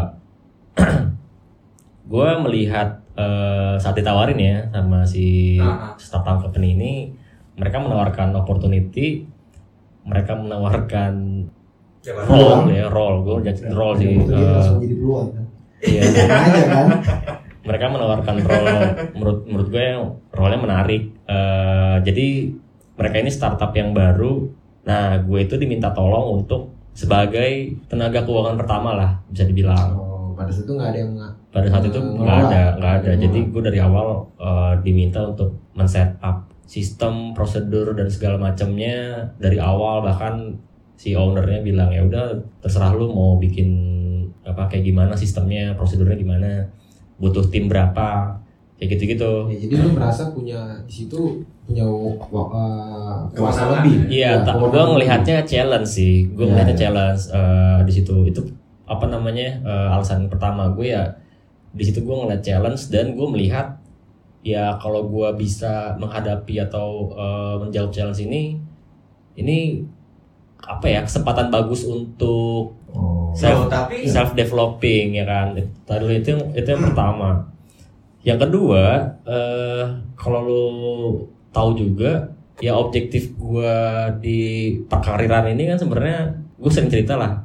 Gue 2.05 2.29
melihat 2.45 3.01
eh, 3.17 3.75
saat 3.81 3.97
ditawarin 3.97 4.37
ya 4.37 4.57
sama 4.69 5.07
si 5.07 5.57
Ah, 5.57 5.67
ah. 5.67 5.93
startup 5.97 6.43
company 6.43 6.77
ini 6.77 6.93
mereka 7.55 7.81
menawarkan 7.81 8.35
opportunity 8.35 9.25
mereka 10.05 10.37
menawarkan 10.37 11.47
Jabatan. 12.05 12.29
role 12.29 12.69
ya 12.69 12.87
role 12.93 13.17
gue 13.25 13.37
jadi 13.49 13.73
role 13.73 13.95
sih 13.97 14.13
eh, 14.13 14.29
langsung 14.29 14.77
jadi 14.85 14.95
peluang 15.01 15.29
kan? 15.33 15.45
iya. 15.81 16.03
Aja 16.45 16.63
kan? 16.69 16.87
Mereka 17.65 17.85
menawarkan 17.89 18.35
role 18.45 18.77
menurut 19.17 19.39
menurut 19.49 19.69
gue 19.73 19.87
role-nya 20.37 20.61
menarik. 20.61 21.03
Eh, 21.25 21.97
jadi 22.05 22.27
mereka 23.01 23.17
ini 23.25 23.31
startup 23.33 23.73
yang 23.73 23.97
baru. 23.97 24.53
Nah 24.85 25.17
gue 25.25 25.49
itu 25.49 25.57
diminta 25.57 25.89
tolong 25.97 26.45
untuk 26.45 26.77
sebagai 26.93 27.73
tenaga 27.89 28.21
keuangan 28.23 28.61
pertama 28.61 28.93
lah 28.93 29.11
bisa 29.33 29.49
dibilang. 29.49 29.97
Oh, 29.97 30.37
pada 30.37 30.53
saat 30.53 30.69
itu 30.69 30.73
nggak 30.77 30.89
ada 30.93 30.99
yang 31.01 31.13
pada 31.49 31.67
saat 31.73 31.85
itu 31.89 32.01
nggak 32.05 32.39
ada 32.53 32.63
nggak 32.77 32.95
ada. 33.01 33.11
Jadi 33.17 33.39
gue 33.49 33.63
dari 33.65 33.81
awal 33.81 34.29
eh, 34.37 34.73
diminta 34.85 35.25
untuk 35.25 35.57
men-set 35.73 36.21
up 36.21 36.53
sistem 36.69 37.33
prosedur 37.33 37.97
dan 37.97 38.13
segala 38.13 38.37
macamnya 38.37 39.25
dari 39.41 39.57
awal. 39.57 40.05
Bahkan 40.05 40.35
si 40.95 41.13
ownernya 41.13 41.61
bilang 41.61 41.91
ya 41.91 42.03
udah 42.07 42.35
terserah 42.63 42.95
lu 42.95 43.11
mau 43.11 43.37
bikin 43.37 43.71
apa 44.45 44.69
kayak 44.69 44.85
gimana 44.87 45.13
sistemnya 45.17 45.73
prosedurnya 45.75 46.17
gimana 46.17 46.69
butuh 47.19 47.47
tim 47.49 47.67
berapa 47.67 48.37
kayak 48.77 48.89
gitu 48.99 49.03
gitu 49.17 49.33
ya, 49.49 49.59
jadi 49.65 49.75
lu 49.87 49.91
merasa 49.95 50.35
punya 50.35 50.83
di 50.85 50.93
situ 50.93 51.41
punya 51.65 51.87
uh, 51.89 53.25
kuasa 53.33 53.81
lebih 53.81 54.11
iya 54.13 54.37
Ya, 54.37 54.45
tak 54.45 54.61
gue 54.61 54.69
ngelihatnya 54.69 55.37
challenge 55.49 55.89
sih. 55.89 56.29
Gue 56.37 56.45
Iya, 56.45 56.51
ngelihatnya 56.53 56.77
iya. 56.77 56.83
challenge 56.85 57.23
eh, 57.33 57.79
di 57.89 57.93
situ. 57.95 58.17
Itu 58.29 58.41
apa 58.85 59.09
namanya 59.09 59.65
eh, 59.65 59.89
alasan 59.97 60.29
pertama 60.29 60.69
gue 60.77 60.93
ya 60.93 61.09
di 61.73 61.83
situ 61.83 62.05
gue 62.05 62.13
ngeliat 62.13 62.45
challenge 62.45 62.93
dan 62.93 63.17
gue 63.17 63.27
melihat 63.33 63.81
ya 64.45 64.77
kalau 64.77 65.09
gue 65.09 65.29
bisa 65.41 65.97
menghadapi 65.97 66.61
atau 66.61 67.09
eh, 67.17 67.55
menjawab 67.65 67.91
challenge 67.97 68.21
ini 68.21 68.61
ini 69.41 69.81
apa 70.65 70.87
ya 70.89 71.01
kesempatan 71.05 71.53
bagus 71.53 71.85
untuk 71.85 72.73
oh. 72.93 73.31
self 73.37 73.69
Loh, 73.69 73.71
tapi 73.71 74.09
self 74.09 74.33
developing 74.33 75.21
ya 75.21 75.25
kan? 75.29 75.53
Tadi 75.85 76.05
itu 76.21 76.29
yang 76.35 76.43
itu 76.57 76.69
yang 76.69 76.83
pertama. 76.83 77.31
Yang 78.25 78.49
kedua 78.49 78.85
eh 79.29 79.85
kalau 80.17 80.41
lu 80.45 80.65
tahu 81.53 81.77
juga 81.77 82.25
ya 82.63 82.73
objektif 82.75 83.37
gua 83.37 84.09
di 84.19 84.73
perkariran 84.89 85.53
ini 85.53 85.69
kan 85.69 85.77
sebenarnya 85.77 86.33
gue 86.57 86.71
sering 86.73 86.89
cerita 86.89 87.19
lah. 87.21 87.45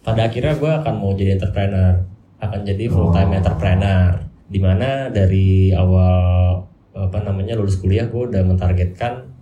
Pada 0.00 0.28
akhirnya 0.28 0.56
gua 0.56 0.80
akan 0.80 0.94
mau 1.00 1.12
jadi 1.12 1.36
entrepreneur. 1.36 2.00
Akan 2.40 2.60
jadi 2.64 2.88
full 2.88 3.12
time 3.12 3.32
Oh. 3.32 3.38
entrepreneur. 3.40 4.10
Di 4.48 4.60
mana 4.60 5.08
dari 5.12 5.72
awal 5.72 6.60
apa 6.94 7.18
namanya 7.26 7.58
lulus 7.58 7.82
kuliah 7.82 8.06
gue 8.06 8.30
udah 8.30 8.42
mentargetkan 8.46 9.33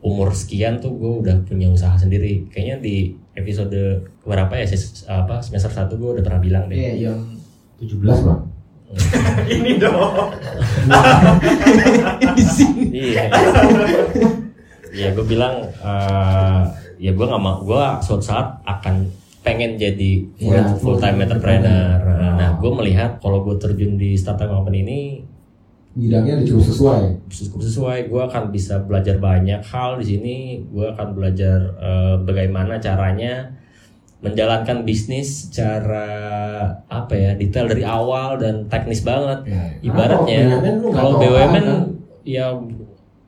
umur 0.00 0.32
sekian 0.32 0.80
tuh 0.80 0.92
gue 0.92 1.12
udah 1.22 1.36
punya 1.44 1.68
usaha 1.68 1.92
sendiri. 1.94 2.48
Kayaknya 2.48 2.76
di 2.80 2.96
episode 3.34 3.76
berapa 4.22 4.52
ya 4.52 4.64
ses- 4.64 5.04
apa 5.04 5.40
semester 5.40 5.68
1 5.68 5.92
gue 5.92 6.10
udah 6.16 6.24
pernah 6.24 6.40
bilang 6.40 6.64
deh. 6.66 6.76
Iya, 6.76 7.12
yang 7.12 7.20
17 7.78 8.00
bang. 8.00 8.40
Ini 9.54 9.72
dong. 9.78 10.34
di 12.36 12.44
sini 12.44 12.84
iya 12.90 13.30
ya 14.90 15.14
gue 15.14 15.22
bilang 15.22 15.62
eh, 15.62 16.62
ya 16.98 17.10
gue 17.14 17.22
nggak 17.22 17.42
mau 17.42 17.62
gue 17.62 17.84
suatu 18.02 18.20
saat 18.20 18.58
akan 18.66 19.06
pengen 19.40 19.78
jadi 19.78 20.26
full, 20.36 20.52
Iya, 20.52 20.74
full 20.76 20.96
time 20.98 21.22
entrepreneur. 21.22 21.96
nah 22.36 22.58
gue 22.58 22.70
melihat 22.74 23.16
kalau 23.22 23.40
gue 23.40 23.56
terjun 23.56 23.94
di 23.94 24.18
startup 24.18 24.50
company 24.50 24.82
ini 24.82 24.98
bidangnya 25.94 26.46
cukup 26.46 26.64
sesuai. 26.70 27.02
Cukup 27.26 27.60
sesuai. 27.66 27.98
Gue 28.06 28.22
akan 28.22 28.54
bisa 28.54 28.78
belajar 28.82 29.18
banyak 29.18 29.60
hal 29.66 29.98
di 29.98 30.06
sini. 30.06 30.36
Gue 30.70 30.90
akan 30.90 31.18
belajar 31.18 31.58
eh, 31.78 32.14
bagaimana 32.22 32.78
caranya 32.78 33.58
menjalankan 34.20 34.84
bisnis 34.84 35.48
secara 35.48 36.06
apa 36.92 37.14
ya 37.16 37.32
detail 37.40 37.72
dari 37.72 37.82
awal 37.82 38.36
dan 38.36 38.68
teknis 38.68 39.00
banget. 39.00 39.48
Ya, 39.48 39.64
ibaratnya 39.80 40.40
karena 40.60 40.70
lu 40.76 40.86
nggak 40.92 41.00
kalau 41.00 41.12
BUMN 41.16 41.64
kan? 41.64 41.80
ya 42.20 42.46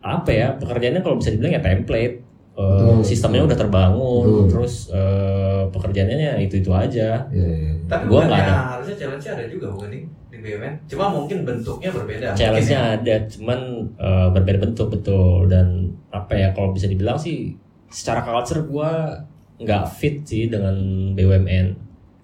apa 0.03 0.31
ya 0.31 0.47
pekerjaannya 0.61 1.01
kalau 1.01 1.17
bisa 1.17 1.33
dibilang 1.33 1.57
ya 1.57 1.63
template 1.65 2.32
Eh, 2.53 2.61
Betul, 2.61 3.01
sistemnya 3.01 3.49
udah 3.49 3.57
terbangun 3.57 4.25
Betul. 4.29 4.45
terus 4.53 4.93
eh, 4.93 5.65
pekerjaannya 5.73 6.17
ya 6.21 6.35
itu 6.37 6.61
itu 6.61 6.69
aja 6.69 7.25
Iya, 7.33 7.47
iya, 7.49 7.57
iya. 7.57 7.73
Tapi 7.89 8.05
Gua 8.13 8.29
nggak 8.29 8.41
ada. 8.45 8.55
harusnya 8.77 8.97
challenge-nya 8.99 9.33
ada 9.35 9.45
juga 9.49 9.67
bukan 9.73 9.89
nih 9.89 10.03
di 10.29 10.37
BUMN? 10.39 10.75
Cuma 10.85 11.05
mungkin 11.09 11.39
bentuknya 11.43 11.91
berbeda. 11.91 12.27
challenge-nya 12.37 12.81
ya. 12.83 12.95
ada 13.01 13.15
cuman 13.27 13.59
eh, 13.97 14.29
berbeda 14.31 14.59
bentuk 14.61 14.87
betul 14.89 15.49
dan 15.49 15.67
apa 16.09 16.33
ya 16.33 16.49
kalau 16.53 16.71
bisa 16.71 16.87
dibilang 16.87 17.17
sih 17.17 17.57
secara 17.89 18.21
culture 18.21 18.61
gua 18.65 19.17
nggak 19.57 19.85
fit 19.89 20.21
sih 20.21 20.53
dengan 20.53 20.77
BUMN 21.13 21.67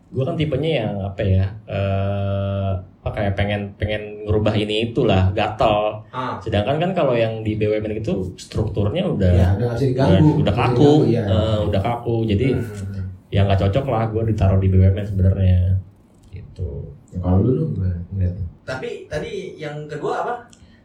gue 0.09 0.25
kan 0.25 0.35
tipenya 0.35 0.71
yang 0.83 0.95
apa 1.05 1.21
ya 1.21 1.45
eh 1.65 1.85
apa 2.19 2.38
kayak 3.19 3.35
pengen 3.35 3.61
pengen 3.75 4.03
ngerubah 4.23 4.55
ini 4.55 4.89
itulah 4.89 5.35
gatel 5.35 6.07
Ah, 6.09 6.39
sedangkan 6.39 6.79
kan 6.79 6.91
kalau 6.95 7.13
yang 7.13 7.43
di 7.43 7.55
BUMN 7.55 7.99
itu 7.99 8.33
strukturnya 8.35 9.05
udah 9.05 9.29
ya 9.29 9.49
udah 9.53 9.69
udah, 9.69 9.77
diganggu 9.77 10.31
udah 10.41 10.55
kaku 10.55 10.93
diganggu, 11.05 11.11
iya. 11.11 11.23
Eh, 11.27 11.59
udah 11.67 11.81
kaku 11.83 12.17
jadi 12.25 12.49
hmm. 12.55 13.05
ya 13.29 13.41
nggak 13.45 13.61
cocok 13.61 13.85
lah 13.85 14.03
gue 14.09 14.23
ditaruh 14.31 14.57
di 14.57 14.69
BUMN 14.69 15.05
sebenarnya 15.05 15.59
gitu 16.31 16.95
Ya, 17.09 17.19
kalau 17.19 17.41
lu 17.41 17.51
lu 17.51 17.65
gimana 17.73 17.97
ngeliatnya? 18.13 18.47
Tapi 18.63 18.89
tadi 19.09 19.33
yang 19.57 19.89
kedua 19.89 20.15
apa? 20.23 20.35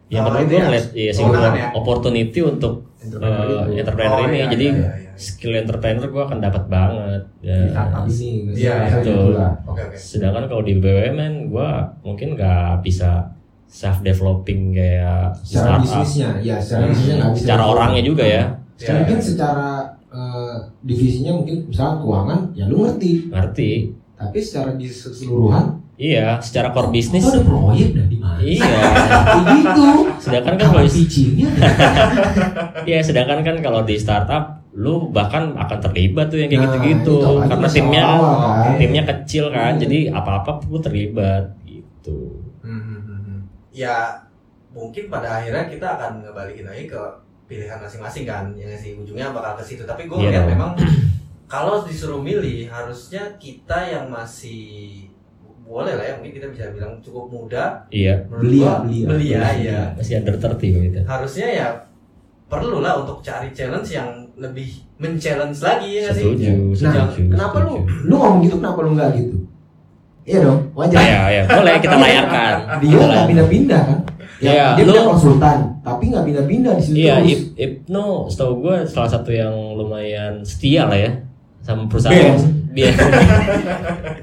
yang 0.08 0.24
Oh, 0.24 0.32
pertama 0.32 0.40
ini 0.40 0.48
gue 0.48 0.56
ya, 0.56 0.66
ngeliat 0.66 0.86
ya 0.94 1.12
sih 1.12 1.24
ya? 1.24 1.68
opportunity 1.74 2.40
untuk 2.42 2.74
Entrepreneur 2.98 3.44
itu. 3.68 3.76
entrepreneur 3.78 4.16
Oh, 4.16 4.24
ini 4.24 4.38
iya, 4.38 4.48
jadi 4.48 4.68
iya, 4.70 4.92
iya. 4.96 5.03
Skill 5.16 5.54
entrepreneur 5.56 6.06
gue 6.06 6.24
akan 6.24 6.40
dapat 6.40 6.64
banget 6.66 7.22
ya. 7.40 7.56
Di 7.56 7.70
startup 7.70 8.04
ini? 8.06 8.32
Iya, 8.52 8.74
Rasanya 8.80 8.96
betul. 9.00 9.28
lah. 9.34 9.54
Oke 9.64 9.82
oke. 9.84 9.96
sedangkan 9.96 10.44
kalau 10.46 10.62
di 10.62 10.74
BUMN 10.76 11.34
gue 11.48 11.70
mungkin 12.02 12.28
nggak 12.34 12.82
bisa 12.82 13.12
self 13.66 14.02
developing 14.02 14.72
kayak 14.72 15.34
secara 15.42 15.78
startup 15.78 15.82
bisnisnya 15.84 16.30
ya 16.40 16.56
secara 16.58 16.84
Hmm. 16.84 16.92
bisnisnya 16.92 17.16
nggak 17.18 17.32
bisa 17.32 17.42
secara 17.42 17.64
orangnya 17.66 18.04
juga 18.04 18.24
ya 18.24 18.44
Iya, 18.76 18.94
mungkin 18.96 19.18
iya. 19.18 19.26
secara 19.26 19.70
eh, 20.08 20.56
divisinya 20.82 21.32
mungkin 21.34 21.58
misalnya 21.66 21.96
keuangan 21.98 22.40
ya 22.52 22.64
lu 22.68 22.78
ngerti 22.84 23.12
ngerti 23.28 23.72
tapi 24.14 24.38
secara 24.38 24.70
di 24.74 24.86
keseluruhan 24.86 25.66
iya 25.96 26.38
secara 26.38 26.70
core 26.70 26.90
bisnis 26.90 27.22
itu 27.22 27.30
ada 27.32 27.42
proyek 27.42 27.90
dah 27.92 28.06
di 28.06 28.18
mana 28.18 28.38
iya 28.40 28.78
kayak 29.26 29.46
gitu 29.58 29.88
sedangkan 30.20 30.54
kan 30.54 30.68
kalau 30.68 30.82
pitchingnya 30.86 31.50
ya 32.90 33.00
sedangkan 33.00 33.40
kan 33.42 33.56
kalau 33.60 33.82
di 33.82 33.96
startup 33.96 34.63
lu 34.74 35.08
bahkan 35.10 35.54
akan 35.54 35.78
terlibat 35.80 36.28
tuh 36.28 36.38
yang 36.38 36.50
kayak 36.50 36.60
Nah, 36.60 36.68
gitu-gitu 36.68 37.14
itu 37.14 37.26
apalagi 37.30 37.50
karena 37.50 37.68
timnya 37.70 38.02
awal, 38.04 38.34
kan. 38.42 38.74
timnya 38.76 39.04
kecil 39.06 39.46
kan 39.50 39.72
Hmm. 39.72 39.82
jadi 39.82 40.00
apa-apa 40.12 40.52
pun 40.60 40.80
terlibat 40.80 41.44
gitu 41.64 42.42
Hmm, 42.60 42.82
hmm, 42.82 43.02
hmm, 43.02 43.20
hmm. 43.22 43.40
Ya 43.70 43.96
mungkin 44.70 45.08
pada 45.08 45.38
akhirnya 45.38 45.68
kita 45.68 45.86
akan 45.86 46.12
ngebalikin 46.22 46.66
lagi 46.66 46.88
ke 46.88 47.02
pilihan 47.44 47.78
masing-masing 47.78 48.24
kan, 48.24 48.50
yang 48.56 48.72
sih 48.74 48.96
ujungnya 48.96 49.30
bakal 49.30 49.60
ke 49.60 49.64
situ. 49.64 49.84
Tapi 49.84 50.08
gue 50.08 50.16
Iya 50.16 50.32
ngeliat 50.32 50.42
dong. 50.42 50.52
memang 50.58 50.72
kalau 51.54 51.84
disuruh 51.84 52.18
milih 52.18 52.66
harusnya 52.66 53.22
kita 53.38 53.78
yang 53.86 54.10
masih 54.10 55.06
boleh 55.62 55.94
lah 55.94 56.04
ya 56.04 56.14
mungkin 56.18 56.34
kita 56.34 56.48
bisa 56.50 56.66
bilang 56.72 56.98
cukup 57.00 57.30
muda 57.30 57.86
iya 57.90 58.20
Belia, 58.28 58.82
belia. 58.82 59.06
belia, 59.08 59.44
ya 59.56 59.80
masih 59.94 60.20
under 60.20 60.36
30 60.36 60.60
gitu 60.84 61.00
harusnya 61.06 61.48
ya 61.48 61.68
perlu 62.46 62.80
lah 62.80 63.00
untuk 63.00 63.22
cari 63.22 63.48
challenge 63.50 63.92
yang 63.92 64.23
lebih 64.36 64.70
men-challenge 64.98 65.60
lagi 65.60 65.90
ya 65.96 66.10
sih? 66.10 66.26
Setuju, 66.26 66.52
Nah, 66.82 67.06
setuju. 67.08 67.22
kenapa 67.30 67.58
lu 67.62 67.74
setuju. 67.80 68.04
lu 68.04 68.14
ngomong 68.16 68.40
gitu 68.42 68.56
kenapa 68.58 68.80
lu 68.80 68.90
nggak 68.94 69.10
gitu? 69.14 69.38
Iya 70.24 70.40
dong, 70.42 70.60
wajar. 70.74 70.98
Iya, 70.98 71.22
iya, 71.30 71.42
boleh 71.46 71.74
kita 71.78 71.96
layarkan. 71.96 72.54
Dia 72.80 72.96
nggak 72.98 73.28
pindah-pindah 73.28 73.82
kan? 73.84 74.00
Ya, 74.40 74.50
Iya, 74.50 74.66
dia 74.74 74.84
lu- 74.84 74.92
pindah 74.92 75.06
konsultan, 75.10 75.58
tapi 75.82 76.04
nggak 76.10 76.26
pindah-pindah 76.26 76.74
di 76.74 76.82
situ 76.82 76.96
Iya, 76.98 77.14
terus. 77.18 77.30
Ip- 77.30 77.50
Ibnu 77.56 78.04
setahu 78.28 78.54
gue 78.60 78.76
salah 78.86 79.10
satu 79.10 79.30
yang 79.30 79.52
lumayan 79.74 80.34
setia 80.42 80.84
lah 80.84 80.98
ya 80.98 81.12
sama 81.60 81.86
perusahaan 81.86 82.36
dia. 82.70 82.92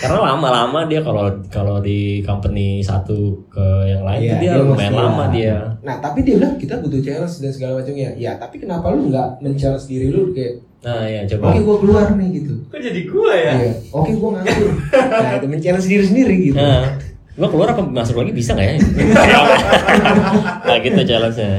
Karena 0.00 0.32
lama-lama 0.32 0.88
dia 0.88 1.04
kalau 1.04 1.28
kalau 1.52 1.76
di 1.84 2.24
company 2.24 2.80
satu 2.80 3.36
ke 3.52 3.66
yang 3.84 4.00
lain 4.00 4.32
tuh 4.32 4.38
dia 4.40 4.52
dia 4.56 4.64
lumayan 4.64 4.92
lama 4.96 5.24
dia. 5.28 5.56
Nah, 5.84 6.00
tapi 6.00 6.24
dia 6.24 6.40
bilang 6.40 6.56
kita 6.56 6.80
butuh 6.80 7.04
challenge 7.04 7.36
dan 7.44 7.52
segala 7.52 7.84
macamnya. 7.84 8.16
Ya, 8.16 8.40
tapi 8.40 8.56
kenapa 8.56 8.88
lu 8.96 9.12
nggak 9.12 9.44
men-challenge 9.44 9.84
diri 9.84 10.08
lu 10.08 10.32
kayak, 10.32 10.64
Nah, 10.80 11.04
ya 11.04 11.28
oke 11.28 11.36
coba. 11.36 11.60
gua 11.60 11.76
keluar 11.84 12.06
nih 12.16 12.28
gitu. 12.40 12.54
Kok 12.72 12.80
jadi 12.80 13.00
gua 13.04 13.32
ya? 13.36 13.52
Iya, 13.60 13.72
oke 13.92 14.10
gua 14.16 14.30
nganggur. 14.40 14.72
nah, 14.96 15.32
itu 15.36 15.46
men-challenge 15.52 15.88
diri 15.92 16.04
sendiri 16.08 16.34
gitu. 16.48 16.56
Nah, 16.56 16.96
gua 17.36 17.48
keluar 17.52 17.68
apa 17.76 17.82
masuk 17.84 18.16
lagi 18.16 18.32
bisa 18.32 18.56
nggak 18.56 18.64
ya? 18.64 18.76
nah 20.66 20.76
gitu 20.80 21.00
challenge-nya. 21.04 21.52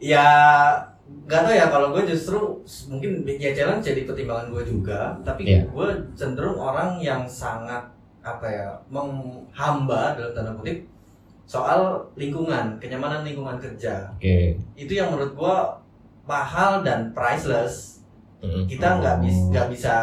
Ya 0.00 0.26
nggak 1.22 1.40
tahu 1.40 1.54
ya 1.54 1.66
kalau 1.66 1.88
gue 1.90 2.02
justru 2.04 2.38
mungkin 2.88 3.10
ya 3.26 3.52
challenge 3.52 3.84
jadi 3.84 4.02
pertimbangan 4.02 4.48
gue 4.48 4.62
juga 4.64 5.14
tapi 5.22 5.46
Iya. 5.46 5.64
gue 5.64 5.88
cenderung 6.12 6.56
orang 6.56 6.98
yang 6.98 7.22
sangat 7.24 7.80
apa 8.20 8.46
ya 8.46 8.68
menghamba 8.88 10.14
dalam 10.14 10.32
tanda 10.32 10.52
kutip 10.52 10.86
soal 11.44 11.80
lingkungan 12.14 12.78
kenyamanan 12.78 13.22
lingkungan 13.22 13.56
kerja 13.56 14.08
Oke. 14.12 14.56
itu 14.74 14.92
yang 14.92 15.10
menurut 15.10 15.32
gue 15.32 15.56
mahal 16.24 16.80
dan 16.80 17.10
priceless 17.10 17.90
Mm. 18.38 18.66
kita 18.66 18.98
nggak 18.98 19.22
bisa 19.22 19.42
nggak 19.48 19.68
bisa 19.70 19.94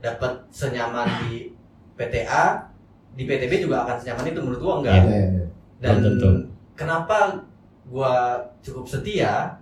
dapat 0.00 0.32
senyaman 0.48 1.04
di 1.22 1.52
PTA 1.92 2.64
di 3.12 3.28
PTB 3.28 3.60
juga 3.60 3.84
akan 3.84 4.00
senyaman 4.00 4.32
itu 4.32 4.40
menurut 4.40 4.56
gue 4.58 4.74
enggak 4.80 4.96
Iya, 4.96 5.04
iya, 5.04 5.24
iya. 5.28 5.44
dan 5.76 5.94
tentu. 6.00 6.28
kenapa 6.72 7.36
gua 7.84 8.40
cukup 8.58 8.88
setia 8.88 9.60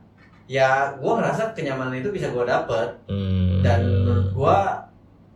ya 0.50 0.69
gua 0.99 1.12
ngerasa 1.16 1.54
kenyamanan 1.54 1.95
itu 1.95 2.11
bisa 2.11 2.26
gua 2.28 2.42
dapet 2.42 2.90
Hmm. 3.07 3.62
dan 3.62 3.78
menurut 4.02 4.28
gua 4.33 4.57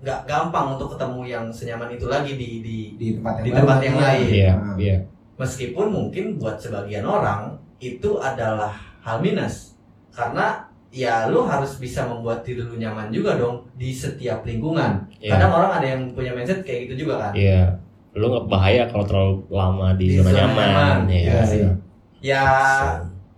nggak 0.02 0.21
gampang 0.26 0.75
untuk 0.75 0.92
ketemu 0.92 1.21
yang 1.25 1.44
senyaman 1.49 1.88
itu 1.88 2.06
lagi 2.06 2.35
di 2.35 2.50
di 2.61 2.76
di 2.99 3.06
tempat 3.14 3.35
yang 3.38 3.44
Di 3.47 3.50
tempat 3.54 3.78
yang 3.80 3.97
lain. 3.97 4.26
Iya, 4.26 4.52
Nah, 4.52 4.76
iya. 4.76 4.97
meskipun 5.35 5.87
mungkin 5.88 6.25
buat 6.37 6.59
sebagian 6.59 7.02
orang 7.02 7.54
itu 7.78 8.18
adalah 8.18 8.75
hal 9.00 9.18
minus 9.18 9.78
karena 10.11 10.66
ya 10.90 11.26
lu 11.26 11.42
harus 11.42 11.76
bisa 11.76 12.04
membuat 12.04 12.42
diri 12.42 12.62
lu 12.62 12.75
nyaman 12.75 13.11
juga 13.11 13.35
dong 13.35 13.66
di 13.75 13.90
setiap 13.90 14.42
lingkungan 14.42 15.06
Iya. 15.16 15.30
kadang 15.33 15.52
orang 15.52 15.71
ada 15.75 15.87
yang 15.88 16.02
punya 16.11 16.30
mindset 16.30 16.62
kayak 16.62 16.87
gitu 16.87 17.06
juga 17.06 17.18
kan 17.18 17.33
Iya. 17.33 17.78
Lu 18.12 18.30
nggak 18.30 18.47
bahaya 18.47 18.87
kalau 18.87 19.02
terlalu 19.02 19.35
lama 19.49 19.88
di, 19.94 20.06
Di 20.06 20.14
zona, 20.16 20.28
zona 20.28 20.38
nyaman. 20.38 20.68
nyaman, 20.68 20.99
Iya. 21.09 21.18
Iya, 21.25 21.42
iya. 21.50 21.71
ya 22.21 22.44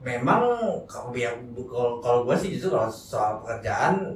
memang 0.06 0.38
kalau 0.86 1.10
ya 1.10 1.34
kalau 1.66 1.98
kalau 1.98 2.20
gue 2.22 2.36
sih 2.38 2.54
justru 2.54 2.70
kalau 2.70 2.86
soal 2.86 3.42
pekerjaan 3.42 4.14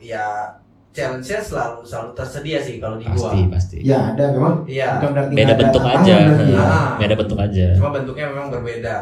ya 0.00 0.48
challenge-nya 0.96 1.44
selalu 1.44 1.84
selalu 1.84 2.10
tersedia 2.16 2.56
sih 2.56 2.80
kalau 2.80 2.96
di 2.96 3.04
Pasti, 3.04 3.20
gua. 3.44 3.52
pasti. 3.52 3.76
Ya, 3.84 4.16
ada 4.16 4.32
memang 4.32 4.64
Iya. 4.64 4.96
Beda 5.28 5.52
bentuk 5.52 5.84
aja. 5.84 6.14
berarti 6.24 6.48
ya. 6.56 6.64
Ah. 6.64 6.90
Beda 6.96 7.14
bentuk 7.20 7.36
aja. 7.36 7.66
Cuma 7.76 7.90
bentuknya 7.92 8.26
memang 8.32 8.48
berbeda. 8.48 8.96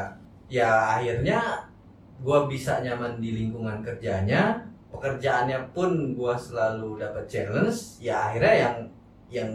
Ya 0.50 0.98
akhirnya 0.98 1.38
gua 2.18 2.50
bisa 2.50 2.82
nyaman 2.82 3.22
di 3.22 3.30
lingkungan 3.38 3.78
kerjanya, 3.78 4.58
pekerjaannya 4.90 5.70
pun 5.70 6.18
gua 6.18 6.34
selalu 6.34 6.98
dapat 6.98 7.30
challenge. 7.30 8.02
Ya 8.02 8.26
akhirnya 8.26 8.54
yang 8.58 8.76
yang 9.30 9.50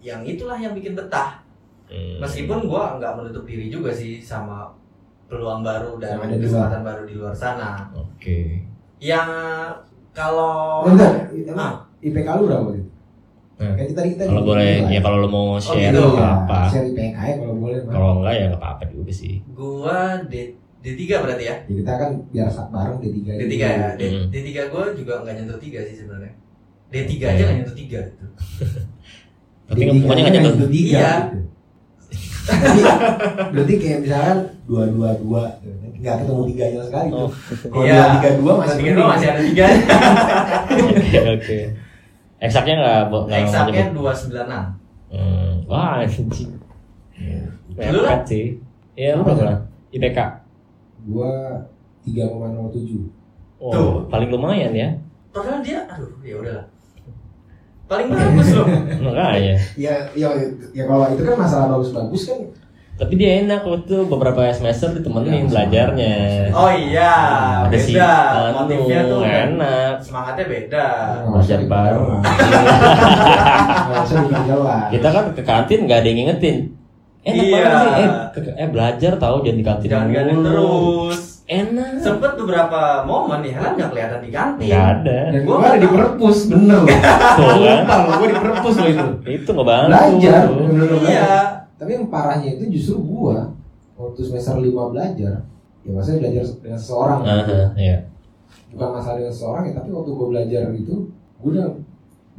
yang 0.00 0.20
itulah 0.24 0.56
yang 0.56 0.72
bikin 0.72 0.96
betah. 0.96 1.44
Hmm. 1.92 2.24
Meskipun 2.24 2.64
gua 2.64 2.96
nggak 2.96 3.20
menutup 3.20 3.44
diri 3.44 3.68
juga 3.68 3.92
sih 3.92 4.16
sama 4.16 4.72
peluang 5.32 5.64
baru 5.64 5.96
dan 5.96 6.20
ada 6.20 6.28
di 6.28 6.44
kesempatan 6.44 6.84
baru 6.84 7.02
di 7.02 7.14
luar 7.16 7.32
sana. 7.32 7.88
Oke. 7.96 8.68
Yang 9.00 9.28
kalau 10.12 10.84
Bentar, 10.84 11.32
emang 11.32 11.72
Ah. 11.80 12.04
IPK 12.04 12.28
lu 12.36 12.44
berapa 12.46 12.68
gitu? 12.70 12.90
Nah, 13.56 13.72
Kayak 13.72 13.94
tadi 13.94 14.08
kita 14.12 14.22
Kalau 14.26 14.42
boleh, 14.42 14.72
ya 14.90 15.00
kalau 15.00 15.16
lu 15.18 15.28
mau 15.30 15.54
share 15.56 15.88
gitu. 15.88 16.02
nggak 16.12 16.20
Iya, 16.20 16.42
apa. 16.42 16.58
Share 16.68 16.86
IPK 16.86 17.16
ya 17.16 17.34
kalau 17.40 17.54
boleh. 17.56 17.78
Kalau 17.82 18.10
enggak 18.18 18.32
ya 18.34 18.44
nggak 18.46 18.60
apa-apa 18.60 18.82
juga 18.90 19.10
sih. 19.10 19.34
gua 19.48 19.98
D 20.26 20.34
D3 20.82 21.00
berarti 21.14 21.44
ya? 21.46 21.56
Ya, 21.62 21.74
kita 21.78 21.92
kan 21.94 22.10
biar 22.28 22.48
bareng 22.50 22.96
D3 22.98 23.18
D3 23.38 23.54
ya. 23.56 23.88
D, 23.94 24.02
Hmm. 24.02 24.26
D3 24.28 24.48
gua 24.68 24.84
juga 24.92 25.12
nggak 25.22 25.34
nyentuh 25.38 25.56
3 25.56 25.78
sih 25.80 25.96
sebenarnya. 25.96 26.32
D3 26.90 27.12
Oke. 27.14 27.24
aja 27.24 27.40
nggak 27.40 27.56
nyentuh 27.56 27.76
3 27.78 27.98
gitu. 28.02 28.26
Tapi 29.70 29.80
pokoknya 29.96 30.20
nggak 30.20 30.34
nyentuh. 30.36 30.68
tiga 30.68 30.98
Iya. 30.98 31.14
Jadi 32.42 32.80
berarti 33.54 33.74
kayak 33.76 33.98
misalkan 34.02 34.38
dua 34.64 34.82
dua 34.90 35.08
dua 35.18 35.42
nggak 36.02 36.14
ketemu 36.18 36.42
tiganya 36.50 36.80
sekali 36.82 37.06
tuh. 37.08 37.18
Oh. 37.22 37.30
Kalau 37.70 37.84
Iya. 37.86 37.94
dua 37.94 38.10
tiga 38.12 38.30
dua 38.34 38.52
masih 38.58 38.74
Masih 38.74 38.82
mending. 38.84 39.06
masih 39.06 39.28
ada 39.30 39.40
3. 39.40 39.52
Oke, 40.90 41.18
Oke. 41.32 41.58
Eksaknya 42.38 42.74
nggak 42.74 42.98
nggak 43.06 43.40
Eksaknya 43.40 43.82
nyebut. 43.86 44.02
296. 44.02 45.14
Hmm. 45.14 45.52
Wah, 45.68 46.02
anjing. 46.02 46.50
Lu 47.72 48.00
lah? 48.02 48.18
Sih. 48.26 48.58
Iya, 48.92 49.14
lu 49.14 49.22
berapa? 49.22 49.62
IPK. 49.90 50.18
Gua 51.06 51.30
tiga 52.02 52.26
koma 52.26 52.50
nol 52.50 52.66
tujuh. 52.68 53.06
Oh, 53.62 53.70
Tuh. 53.70 53.94
paling 54.10 54.26
lumayan 54.28 54.74
ya. 54.74 54.90
Padahal 55.30 55.62
dia 55.62 55.86
aduh 55.86 56.10
ya 56.20 56.34
udahlah. 56.34 56.66
Paling 57.92 58.08
bagus 58.08 58.48
loh. 58.54 58.66
Makanya. 59.04 59.54
Ya, 59.76 59.94
ya, 60.12 60.28
ya 60.72 60.84
kalau 60.86 61.04
itu 61.06 61.22
kan 61.22 61.36
masalah 61.36 61.66
bagus-bagus 61.70 62.22
kan. 62.26 62.40
Tapi 62.92 63.16
dia 63.16 63.42
enak 63.42 63.60
waktu 63.62 64.04
beberapa 64.04 64.46
semester 64.48 64.92
ditemenin 64.92 65.44
Ya, 65.44 65.48
belajarnya. 65.48 66.14
Oh 66.52 66.70
iya, 66.70 67.12
Ada 67.62 67.72
beda. 67.72 68.12
anu, 68.30 68.52
Motifnya 68.58 69.00
tuh 69.02 69.20
enak. 69.24 69.92
semangatnya 69.98 70.44
beda. 70.46 70.86
Belajar 71.26 71.58
baru. 71.66 72.04
Bikin 73.92 74.44
jelas. 74.46 74.86
Kita 74.88 75.08
kan 75.08 75.24
ke 75.32 75.42
kantin 75.42 75.80
nggak 75.84 75.98
ada 75.98 76.08
yang 76.08 76.18
ngingetin. 76.22 76.56
Enak 77.22 77.38
Iya. 77.40 77.58
banget 77.64 77.90
sih. 77.92 78.02
Eh, 78.02 78.10
ke- 78.34 78.56
eh 78.56 78.68
belajar 78.68 79.12
tahu 79.16 79.36
jangan 79.40 79.56
di 79.56 79.64
kantin 79.64 79.88
Jangan 79.88 80.38
terus. 80.42 81.18
Enak. 81.50 81.98
Sempet 81.98 82.38
beberapa 82.38 83.02
momen 83.02 83.42
nih 83.42 83.52
Helen 83.58 83.72
nggak 83.74 83.90
kelihatan 83.90 84.20
di 84.22 84.30
kantin. 84.30 84.68
Nggak 84.70 84.86
ada. 85.02 85.18
Dan 85.34 85.40
Gua 85.42 85.56
gua 85.58 85.68
ada 85.74 85.80
di 85.82 85.90
perpus, 85.90 86.38
bener 86.46 86.78
loh. 86.86 86.88
Tuh 87.38 87.46
kan. 87.58 87.76
Sumpah 87.82 87.96
loh, 87.98 88.12
gua 88.14 88.28
di 88.30 88.38
perpus 88.38 88.74
loh 88.78 88.88
itu. 88.88 89.06
Itu 89.26 89.50
ngebantu. 89.50 89.88
Belajar. 89.90 90.42
Iya. 91.02 91.34
Tapi 91.82 91.90
yang 91.98 92.06
parahnya 92.06 92.48
itu 92.54 92.64
justru 92.70 93.02
gua 93.02 93.50
waktu 93.98 94.20
semester 94.22 94.54
5 94.58 94.92
belajar, 94.94 95.32
ya 95.82 95.90
maksudnya 95.90 96.18
belajar 96.26 96.42
dengan 96.62 96.78
seseorang. 96.78 97.20
Aha, 97.26 97.60
iya. 97.74 97.96
Bukan 98.70 98.88
masalah 98.94 99.16
dengan 99.18 99.34
seseorang 99.34 99.62
ya, 99.66 99.72
tapi 99.78 99.88
waktu 99.90 100.10
gua 100.14 100.26
belajar 100.30 100.62
itu, 100.74 100.94
gua 101.42 101.50
udah 101.54 101.66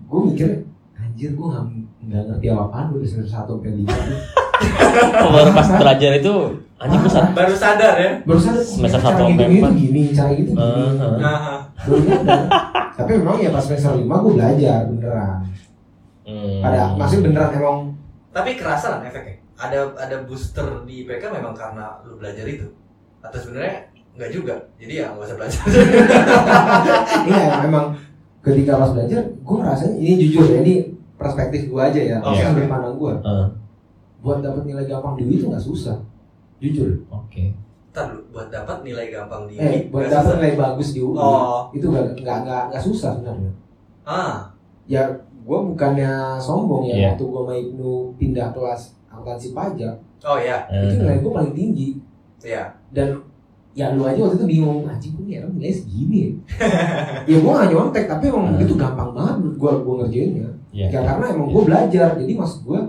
gua 0.08 0.20
mikir 0.32 0.50
anjir 0.96 1.36
gua 1.36 1.68
nggak 2.08 2.24
ngerti 2.32 2.46
apa-apaan 2.52 2.86
gua 2.96 3.00
dari 3.04 3.10
semester 3.12 3.32
1 3.36 3.52
sampai 3.52 3.72
5 3.84 3.92
tuh. 3.92 4.20
Oh, 5.28 5.30
baru 5.36 5.52
pas 5.52 5.68
belajar 5.76 6.12
itu 6.24 6.34
anjing 6.78 7.00
gue 7.00 7.12
sadar. 7.12 7.32
Baru 7.34 7.54
sadar 7.54 7.94
ya. 7.96 8.12
Baru 8.24 8.40
sadar 8.40 8.64
Semester 8.64 9.00
satu 9.00 9.22
sampai 9.24 9.46
empat. 9.48 9.72
gini, 9.74 10.02
cara 10.12 10.32
gitu 10.34 10.52
gini. 10.52 10.62
Aha. 10.62 11.18
Nah, 11.18 11.60
Baru 11.80 11.98
nyadar. 12.00 12.42
Tapi 12.94 13.12
memang 13.18 13.38
ya 13.38 13.50
pas 13.50 13.62
semester 13.62 13.92
5 13.94 14.06
gua 14.06 14.32
belajar 14.32 14.80
beneran. 14.86 15.38
Hmm. 16.24 16.60
Ada 16.62 16.80
maksudnya 16.96 17.24
beneran 17.28 17.52
emang 17.54 17.78
tapi 18.30 18.50
kerasa 18.56 18.98
kan 18.98 19.02
efeknya. 19.04 19.36
Ada 19.54 19.80
ada 19.96 20.16
booster 20.24 20.66
di 20.84 21.04
IPK 21.04 21.24
memang 21.30 21.54
karena 21.54 22.02
lu 22.04 22.18
belajar 22.18 22.44
itu. 22.44 22.68
Atau 23.20 23.38
sebenarnya 23.40 23.88
nggak 24.14 24.30
juga. 24.30 24.56
Jadi 24.78 24.94
ya 24.96 25.10
nggak 25.10 25.26
usah 25.26 25.38
belajar. 25.38 25.62
Iya 27.24 27.44
memang 27.64 27.86
ketika 28.44 28.76
pas 28.76 28.92
belajar 28.92 29.22
gue 29.24 29.56
ngerasain 29.56 29.94
ini 29.96 30.14
jujur 30.20 30.46
ya 30.46 30.60
ini 30.60 30.76
perspektif 31.16 31.72
gue 31.72 31.80
aja 31.80 31.96
ya 31.96 32.18
Oke, 32.20 32.36
okay, 32.36 32.44
oke. 32.44 32.52
sudut 32.52 32.68
pandang 32.68 32.96
gue 33.00 33.14
Ah, 33.24 33.48
buat 34.20 34.44
dapat 34.44 34.64
nilai 34.68 34.84
gampang 34.84 35.16
di 35.16 35.24
UI 35.24 35.36
itu 35.40 35.48
nggak 35.48 35.64
susah 35.64 35.96
jujur 36.64 36.90
Oke. 37.10 37.52
Ntar 37.92 38.10
dulu, 38.10 38.24
buat 38.32 38.48
dapat 38.48 38.82
nilai 38.82 39.06
gampang 39.08 39.46
di 39.46 39.54
eh 39.56 39.86
buat 39.88 40.08
dapat 40.08 40.24
susah. 40.26 40.38
nilai 40.40 40.54
bagus 40.56 40.88
di 40.90 41.00
UI 41.00 41.14
Oh. 41.14 41.68
itu 41.70 41.86
nggak 41.86 42.06
nggak 42.18 42.38
nggak 42.42 42.62
nggak 42.70 42.84
susah 42.84 43.12
sebenarnya 43.14 43.52
Ah, 44.02 44.50
ya 44.84 45.04
gue 45.38 45.60
bukannya 45.66 46.12
sombong 46.38 46.84
ya 46.86 46.96
Iya. 46.96 47.08
waktu 47.12 47.24
gue 47.26 47.42
mau 47.42 47.54
Ibnu 47.54 47.92
pindah 48.16 48.50
kelas 48.50 48.82
akuntansi 49.06 49.52
pajak 49.52 49.94
oh 50.22 50.36
ya, 50.38 50.64
itu 50.72 50.96
Ah. 50.96 51.00
nilai 51.04 51.18
gue 51.20 51.32
paling 51.32 51.54
tinggi 51.54 51.90
ya. 52.40 52.64
dan 52.90 53.20
ya 53.72 53.90
lu 53.92 54.04
aja 54.04 54.20
waktu 54.20 54.38
itu 54.38 54.48
bingung 54.48 54.86
anjing 54.86 55.14
gue 55.14 55.26
nih 55.26 55.38
orang 55.40 55.54
nilai 55.56 55.74
segini 55.74 56.18
ya 56.20 56.32
ya 57.30 57.38
gue 57.38 57.52
gak 57.52 57.70
nyontek 57.70 58.06
tapi 58.06 58.24
emang 58.28 58.46
Hmm. 58.50 58.62
itu 58.62 58.74
gampang 58.74 59.10
banget 59.12 59.34
menurut 59.38 59.58
gue 59.58 59.72
gue 59.80 59.94
ngerjainnya 60.00 60.50
Iya. 60.72 60.88
ya 60.90 61.00
karena 61.04 61.26
emang 61.32 61.48
gue 61.48 61.64
belajar 61.64 62.08
jadi 62.16 62.34
maksud 62.34 62.60
gue 62.64 62.80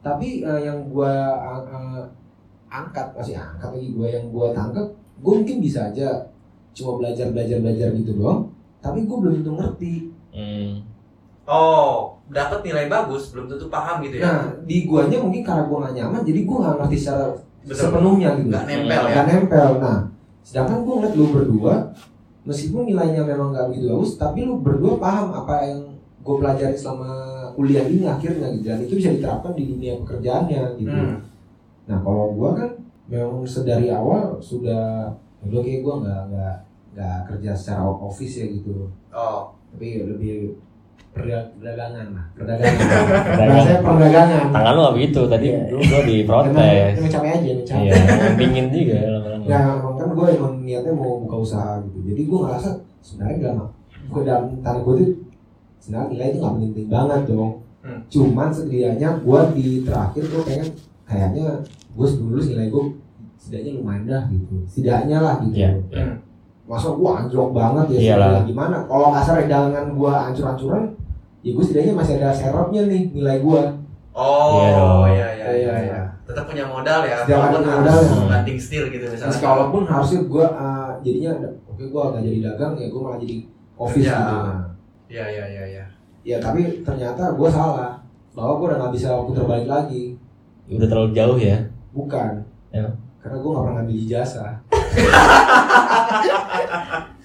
tapi 0.00 0.40
eh, 0.40 0.60
yang 0.62 0.78
gue 0.86 1.12
angkat 2.68 3.06
masih 3.12 3.34
angkat 3.34 3.70
lagi 3.70 3.88
gue 3.90 4.06
yang 4.08 4.26
gue 4.28 4.46
tangkap 4.50 4.86
gue 5.16 5.32
mungkin 5.34 5.58
bisa 5.58 5.88
aja 5.88 6.28
cuma 6.72 6.98
belajar 6.98 7.30
belajar 7.30 7.58
belajar 7.58 7.88
gitu 7.92 8.12
doang 8.14 8.50
tapi 8.78 9.02
gue 9.02 9.16
belum 9.16 9.34
tentu 9.36 9.52
ngerti 9.54 9.94
Hmm. 10.30 10.84
Oh, 11.46 12.20
dapat 12.26 12.60
nilai 12.60 12.86
bagus 12.86 13.30
belum 13.30 13.46
tentu 13.46 13.70
paham 13.70 14.02
gitu 14.02 14.18
ya. 14.18 14.26
nah 14.26 14.38
di 14.60 14.84
guanya 14.84 15.16
mungkin 15.16 15.40
karena 15.40 15.64
gue 15.64 15.78
gak 15.80 15.94
nyaman 15.94 16.20
jadi 16.20 16.40
gue 16.42 16.56
gak 16.58 16.76
ngerti 16.76 16.96
secara 16.98 17.24
Betul. 17.62 17.78
sepenuhnya 17.80 18.28
gitu 18.36 18.48
Nggak 18.50 18.64
nempel 18.66 19.00
ya. 19.00 19.12
Nggak 19.14 19.26
nempel 19.26 19.68
nah 19.78 19.98
sedangkan 20.42 20.78
gue 20.82 20.94
ngeliat 20.94 21.14
lu 21.14 21.26
berdua 21.32 21.74
meskipun 22.42 22.82
nilainya 22.84 23.22
memang 23.22 23.48
gak 23.50 23.66
begitu 23.70 23.86
bagus 23.88 24.10
tapi 24.14 24.38
lu 24.42 24.60
berdua 24.60 24.98
paham 24.98 25.32
apa 25.32 25.54
yang 25.64 25.80
gue 26.20 26.34
pelajari 26.36 26.76
selama 26.76 27.10
kuliah 27.54 27.86
ini 27.86 28.04
akhirnya 28.04 28.52
gitu 28.52 28.66
dan 28.66 28.78
itu 28.82 28.92
bisa 28.92 29.10
diterapkan 29.10 29.54
di 29.54 29.64
dunia 29.66 29.96
pekerjaannya 30.02 30.60
gitu 30.76 30.92
Hmm. 30.92 31.16
Nah 31.86 31.98
kalau 31.98 32.32
gua 32.32 32.50
kan 32.52 32.70
memang 33.06 33.42
sedari 33.42 33.88
awal 33.88 34.38
sudah 34.38 35.10
udah 35.40 35.60
kayak 35.60 35.80
gua 35.80 35.94
nggak 36.00 36.22
nggak 36.28 36.54
nggak 36.92 37.16
kerja 37.26 37.50
secara 37.52 37.82
office 37.84 38.40
ya 38.40 38.46
gitu, 38.48 38.88
Oh, 39.10 39.52
tapi 39.68 40.00
lebih 40.02 40.56
perda- 41.12 41.52
perdagangan 41.52 42.06
lah, 42.10 42.26
perdagangan. 42.32 42.76
Perdagangan. 42.80 43.48
Bahasanya 43.48 43.80
perdagangan. 43.80 44.44
Tangan 44.50 44.72
lu 44.72 44.80
gak 44.82 44.94
begitu 44.94 45.20
tadi 45.26 45.46
Iya. 45.46 45.60
lu 45.68 45.78
gua 45.78 46.02
di 46.02 46.16
protes. 46.24 46.92
emang 46.96 47.12
capek 47.12 47.30
aja, 47.30 47.48
emang 47.52 47.66
capek. 47.66 47.84
Iya, 47.84 47.94
pingin 48.34 48.66
juga 48.68 48.96
lama-lama. 49.06 49.44
Nah, 49.46 49.62
kan 49.94 50.08
gue 50.10 50.26
emang 50.32 50.54
niatnya 50.60 50.92
mau 50.92 51.12
buka 51.18 51.36
usaha 51.38 51.70
gitu. 51.80 51.98
Jadi 52.02 52.22
gue 52.22 52.38
ngerasa 52.38 52.70
sebenarnya 52.98 53.36
dalam 53.38 53.58
gue 54.06 54.22
dalam 54.22 54.44
tanda 54.58 54.80
gue 54.82 54.94
tuh 54.96 55.08
sebenarnya 55.78 56.08
nilai 56.10 56.26
itu 56.26 56.38
nggak 56.38 56.54
penting 56.58 56.88
banget 56.88 57.20
dong. 57.28 57.52
Hmm. 57.80 58.00
Cuman 58.08 58.48
setidaknya 58.50 59.08
gue 59.16 59.40
di 59.54 59.66
terakhir 59.82 60.22
gue 60.26 60.42
pengen 60.42 60.68
kayaknya 61.06 61.62
gue 61.96 62.06
sebelum 62.06 62.34
lulus 62.34 62.46
nilai 62.50 62.68
gue 62.68 62.84
setidaknya 63.38 63.72
lumayan 63.78 64.04
dah 64.04 64.22
gitu. 64.28 64.54
Setidaknya 64.66 65.18
lah 65.22 65.34
gitu. 65.40 65.54
Iya. 65.54 65.70
iya. 65.88 66.04
Hmm. 66.04 66.16
Masa 66.66 66.90
gue 66.92 67.10
anjlok 67.10 67.50
banget 67.54 67.86
ya 67.94 67.98
Iyalah. 68.18 68.42
gimana? 68.42 68.76
Kalau 68.84 69.14
kasar 69.14 69.38
dagangan 69.46 69.86
gue 69.94 70.12
ancur-ancuran, 70.12 70.84
ya 71.46 71.50
gue 71.54 71.64
setidaknya 71.64 71.94
masih 71.94 72.14
ada 72.18 72.30
serapnya 72.34 72.82
nih 72.90 73.02
nilai 73.14 73.38
gue. 73.38 73.62
Oh, 74.16 74.58
Iya 74.58 74.66
iya 74.66 74.82
iya 75.06 75.22
iya. 75.30 75.50
Iya. 75.54 75.74
iya. 75.86 76.00
Tetap 76.26 76.50
punya 76.50 76.66
modal 76.66 77.06
ya. 77.06 77.22
Setiap 77.22 77.38
Walaupun 77.38 77.62
ada 77.62 77.70
harus 77.86 78.08
modal 78.10 78.26
ya. 78.26 78.30
banting 78.34 78.58
setir 78.58 78.84
gitu 78.90 79.04
misalnya. 79.06 79.30
Terus 79.30 79.38
kalaupun 79.38 79.82
harusnya 79.86 80.20
gue 80.26 80.46
uh, 80.48 80.90
jadinya 81.06 81.32
oke 81.70 81.84
gue 81.86 82.02
nggak 82.02 82.22
jadi 82.26 82.38
dagang 82.50 82.72
ya 82.74 82.86
gue 82.90 83.00
malah 83.00 83.18
jadi 83.22 83.36
office 83.78 84.02
Kerja. 84.02 84.16
gitu. 84.18 84.36
Iya 85.06 85.24
iya 85.30 85.44
iya 85.46 85.64
iya. 85.70 85.84
Ya 86.26 86.36
tapi 86.42 86.82
ternyata 86.82 87.30
gue 87.38 87.46
salah 87.46 88.02
bahwa 88.34 88.52
gue 88.58 88.66
udah 88.74 88.78
nggak 88.82 88.94
bisa 88.98 89.08
putar 89.22 89.44
balik 89.46 89.68
lagi. 89.70 90.15
Udah 90.66 90.88
terlalu 90.90 91.10
jauh 91.14 91.38
ya. 91.38 91.70
Bukan. 91.94 92.42
Ya. 92.74 92.90
Karena 93.22 93.36
gue 93.42 93.50
nggak 93.50 93.64
pernah 93.64 93.76
ngambil 93.82 93.96
ijazah. 94.02 94.52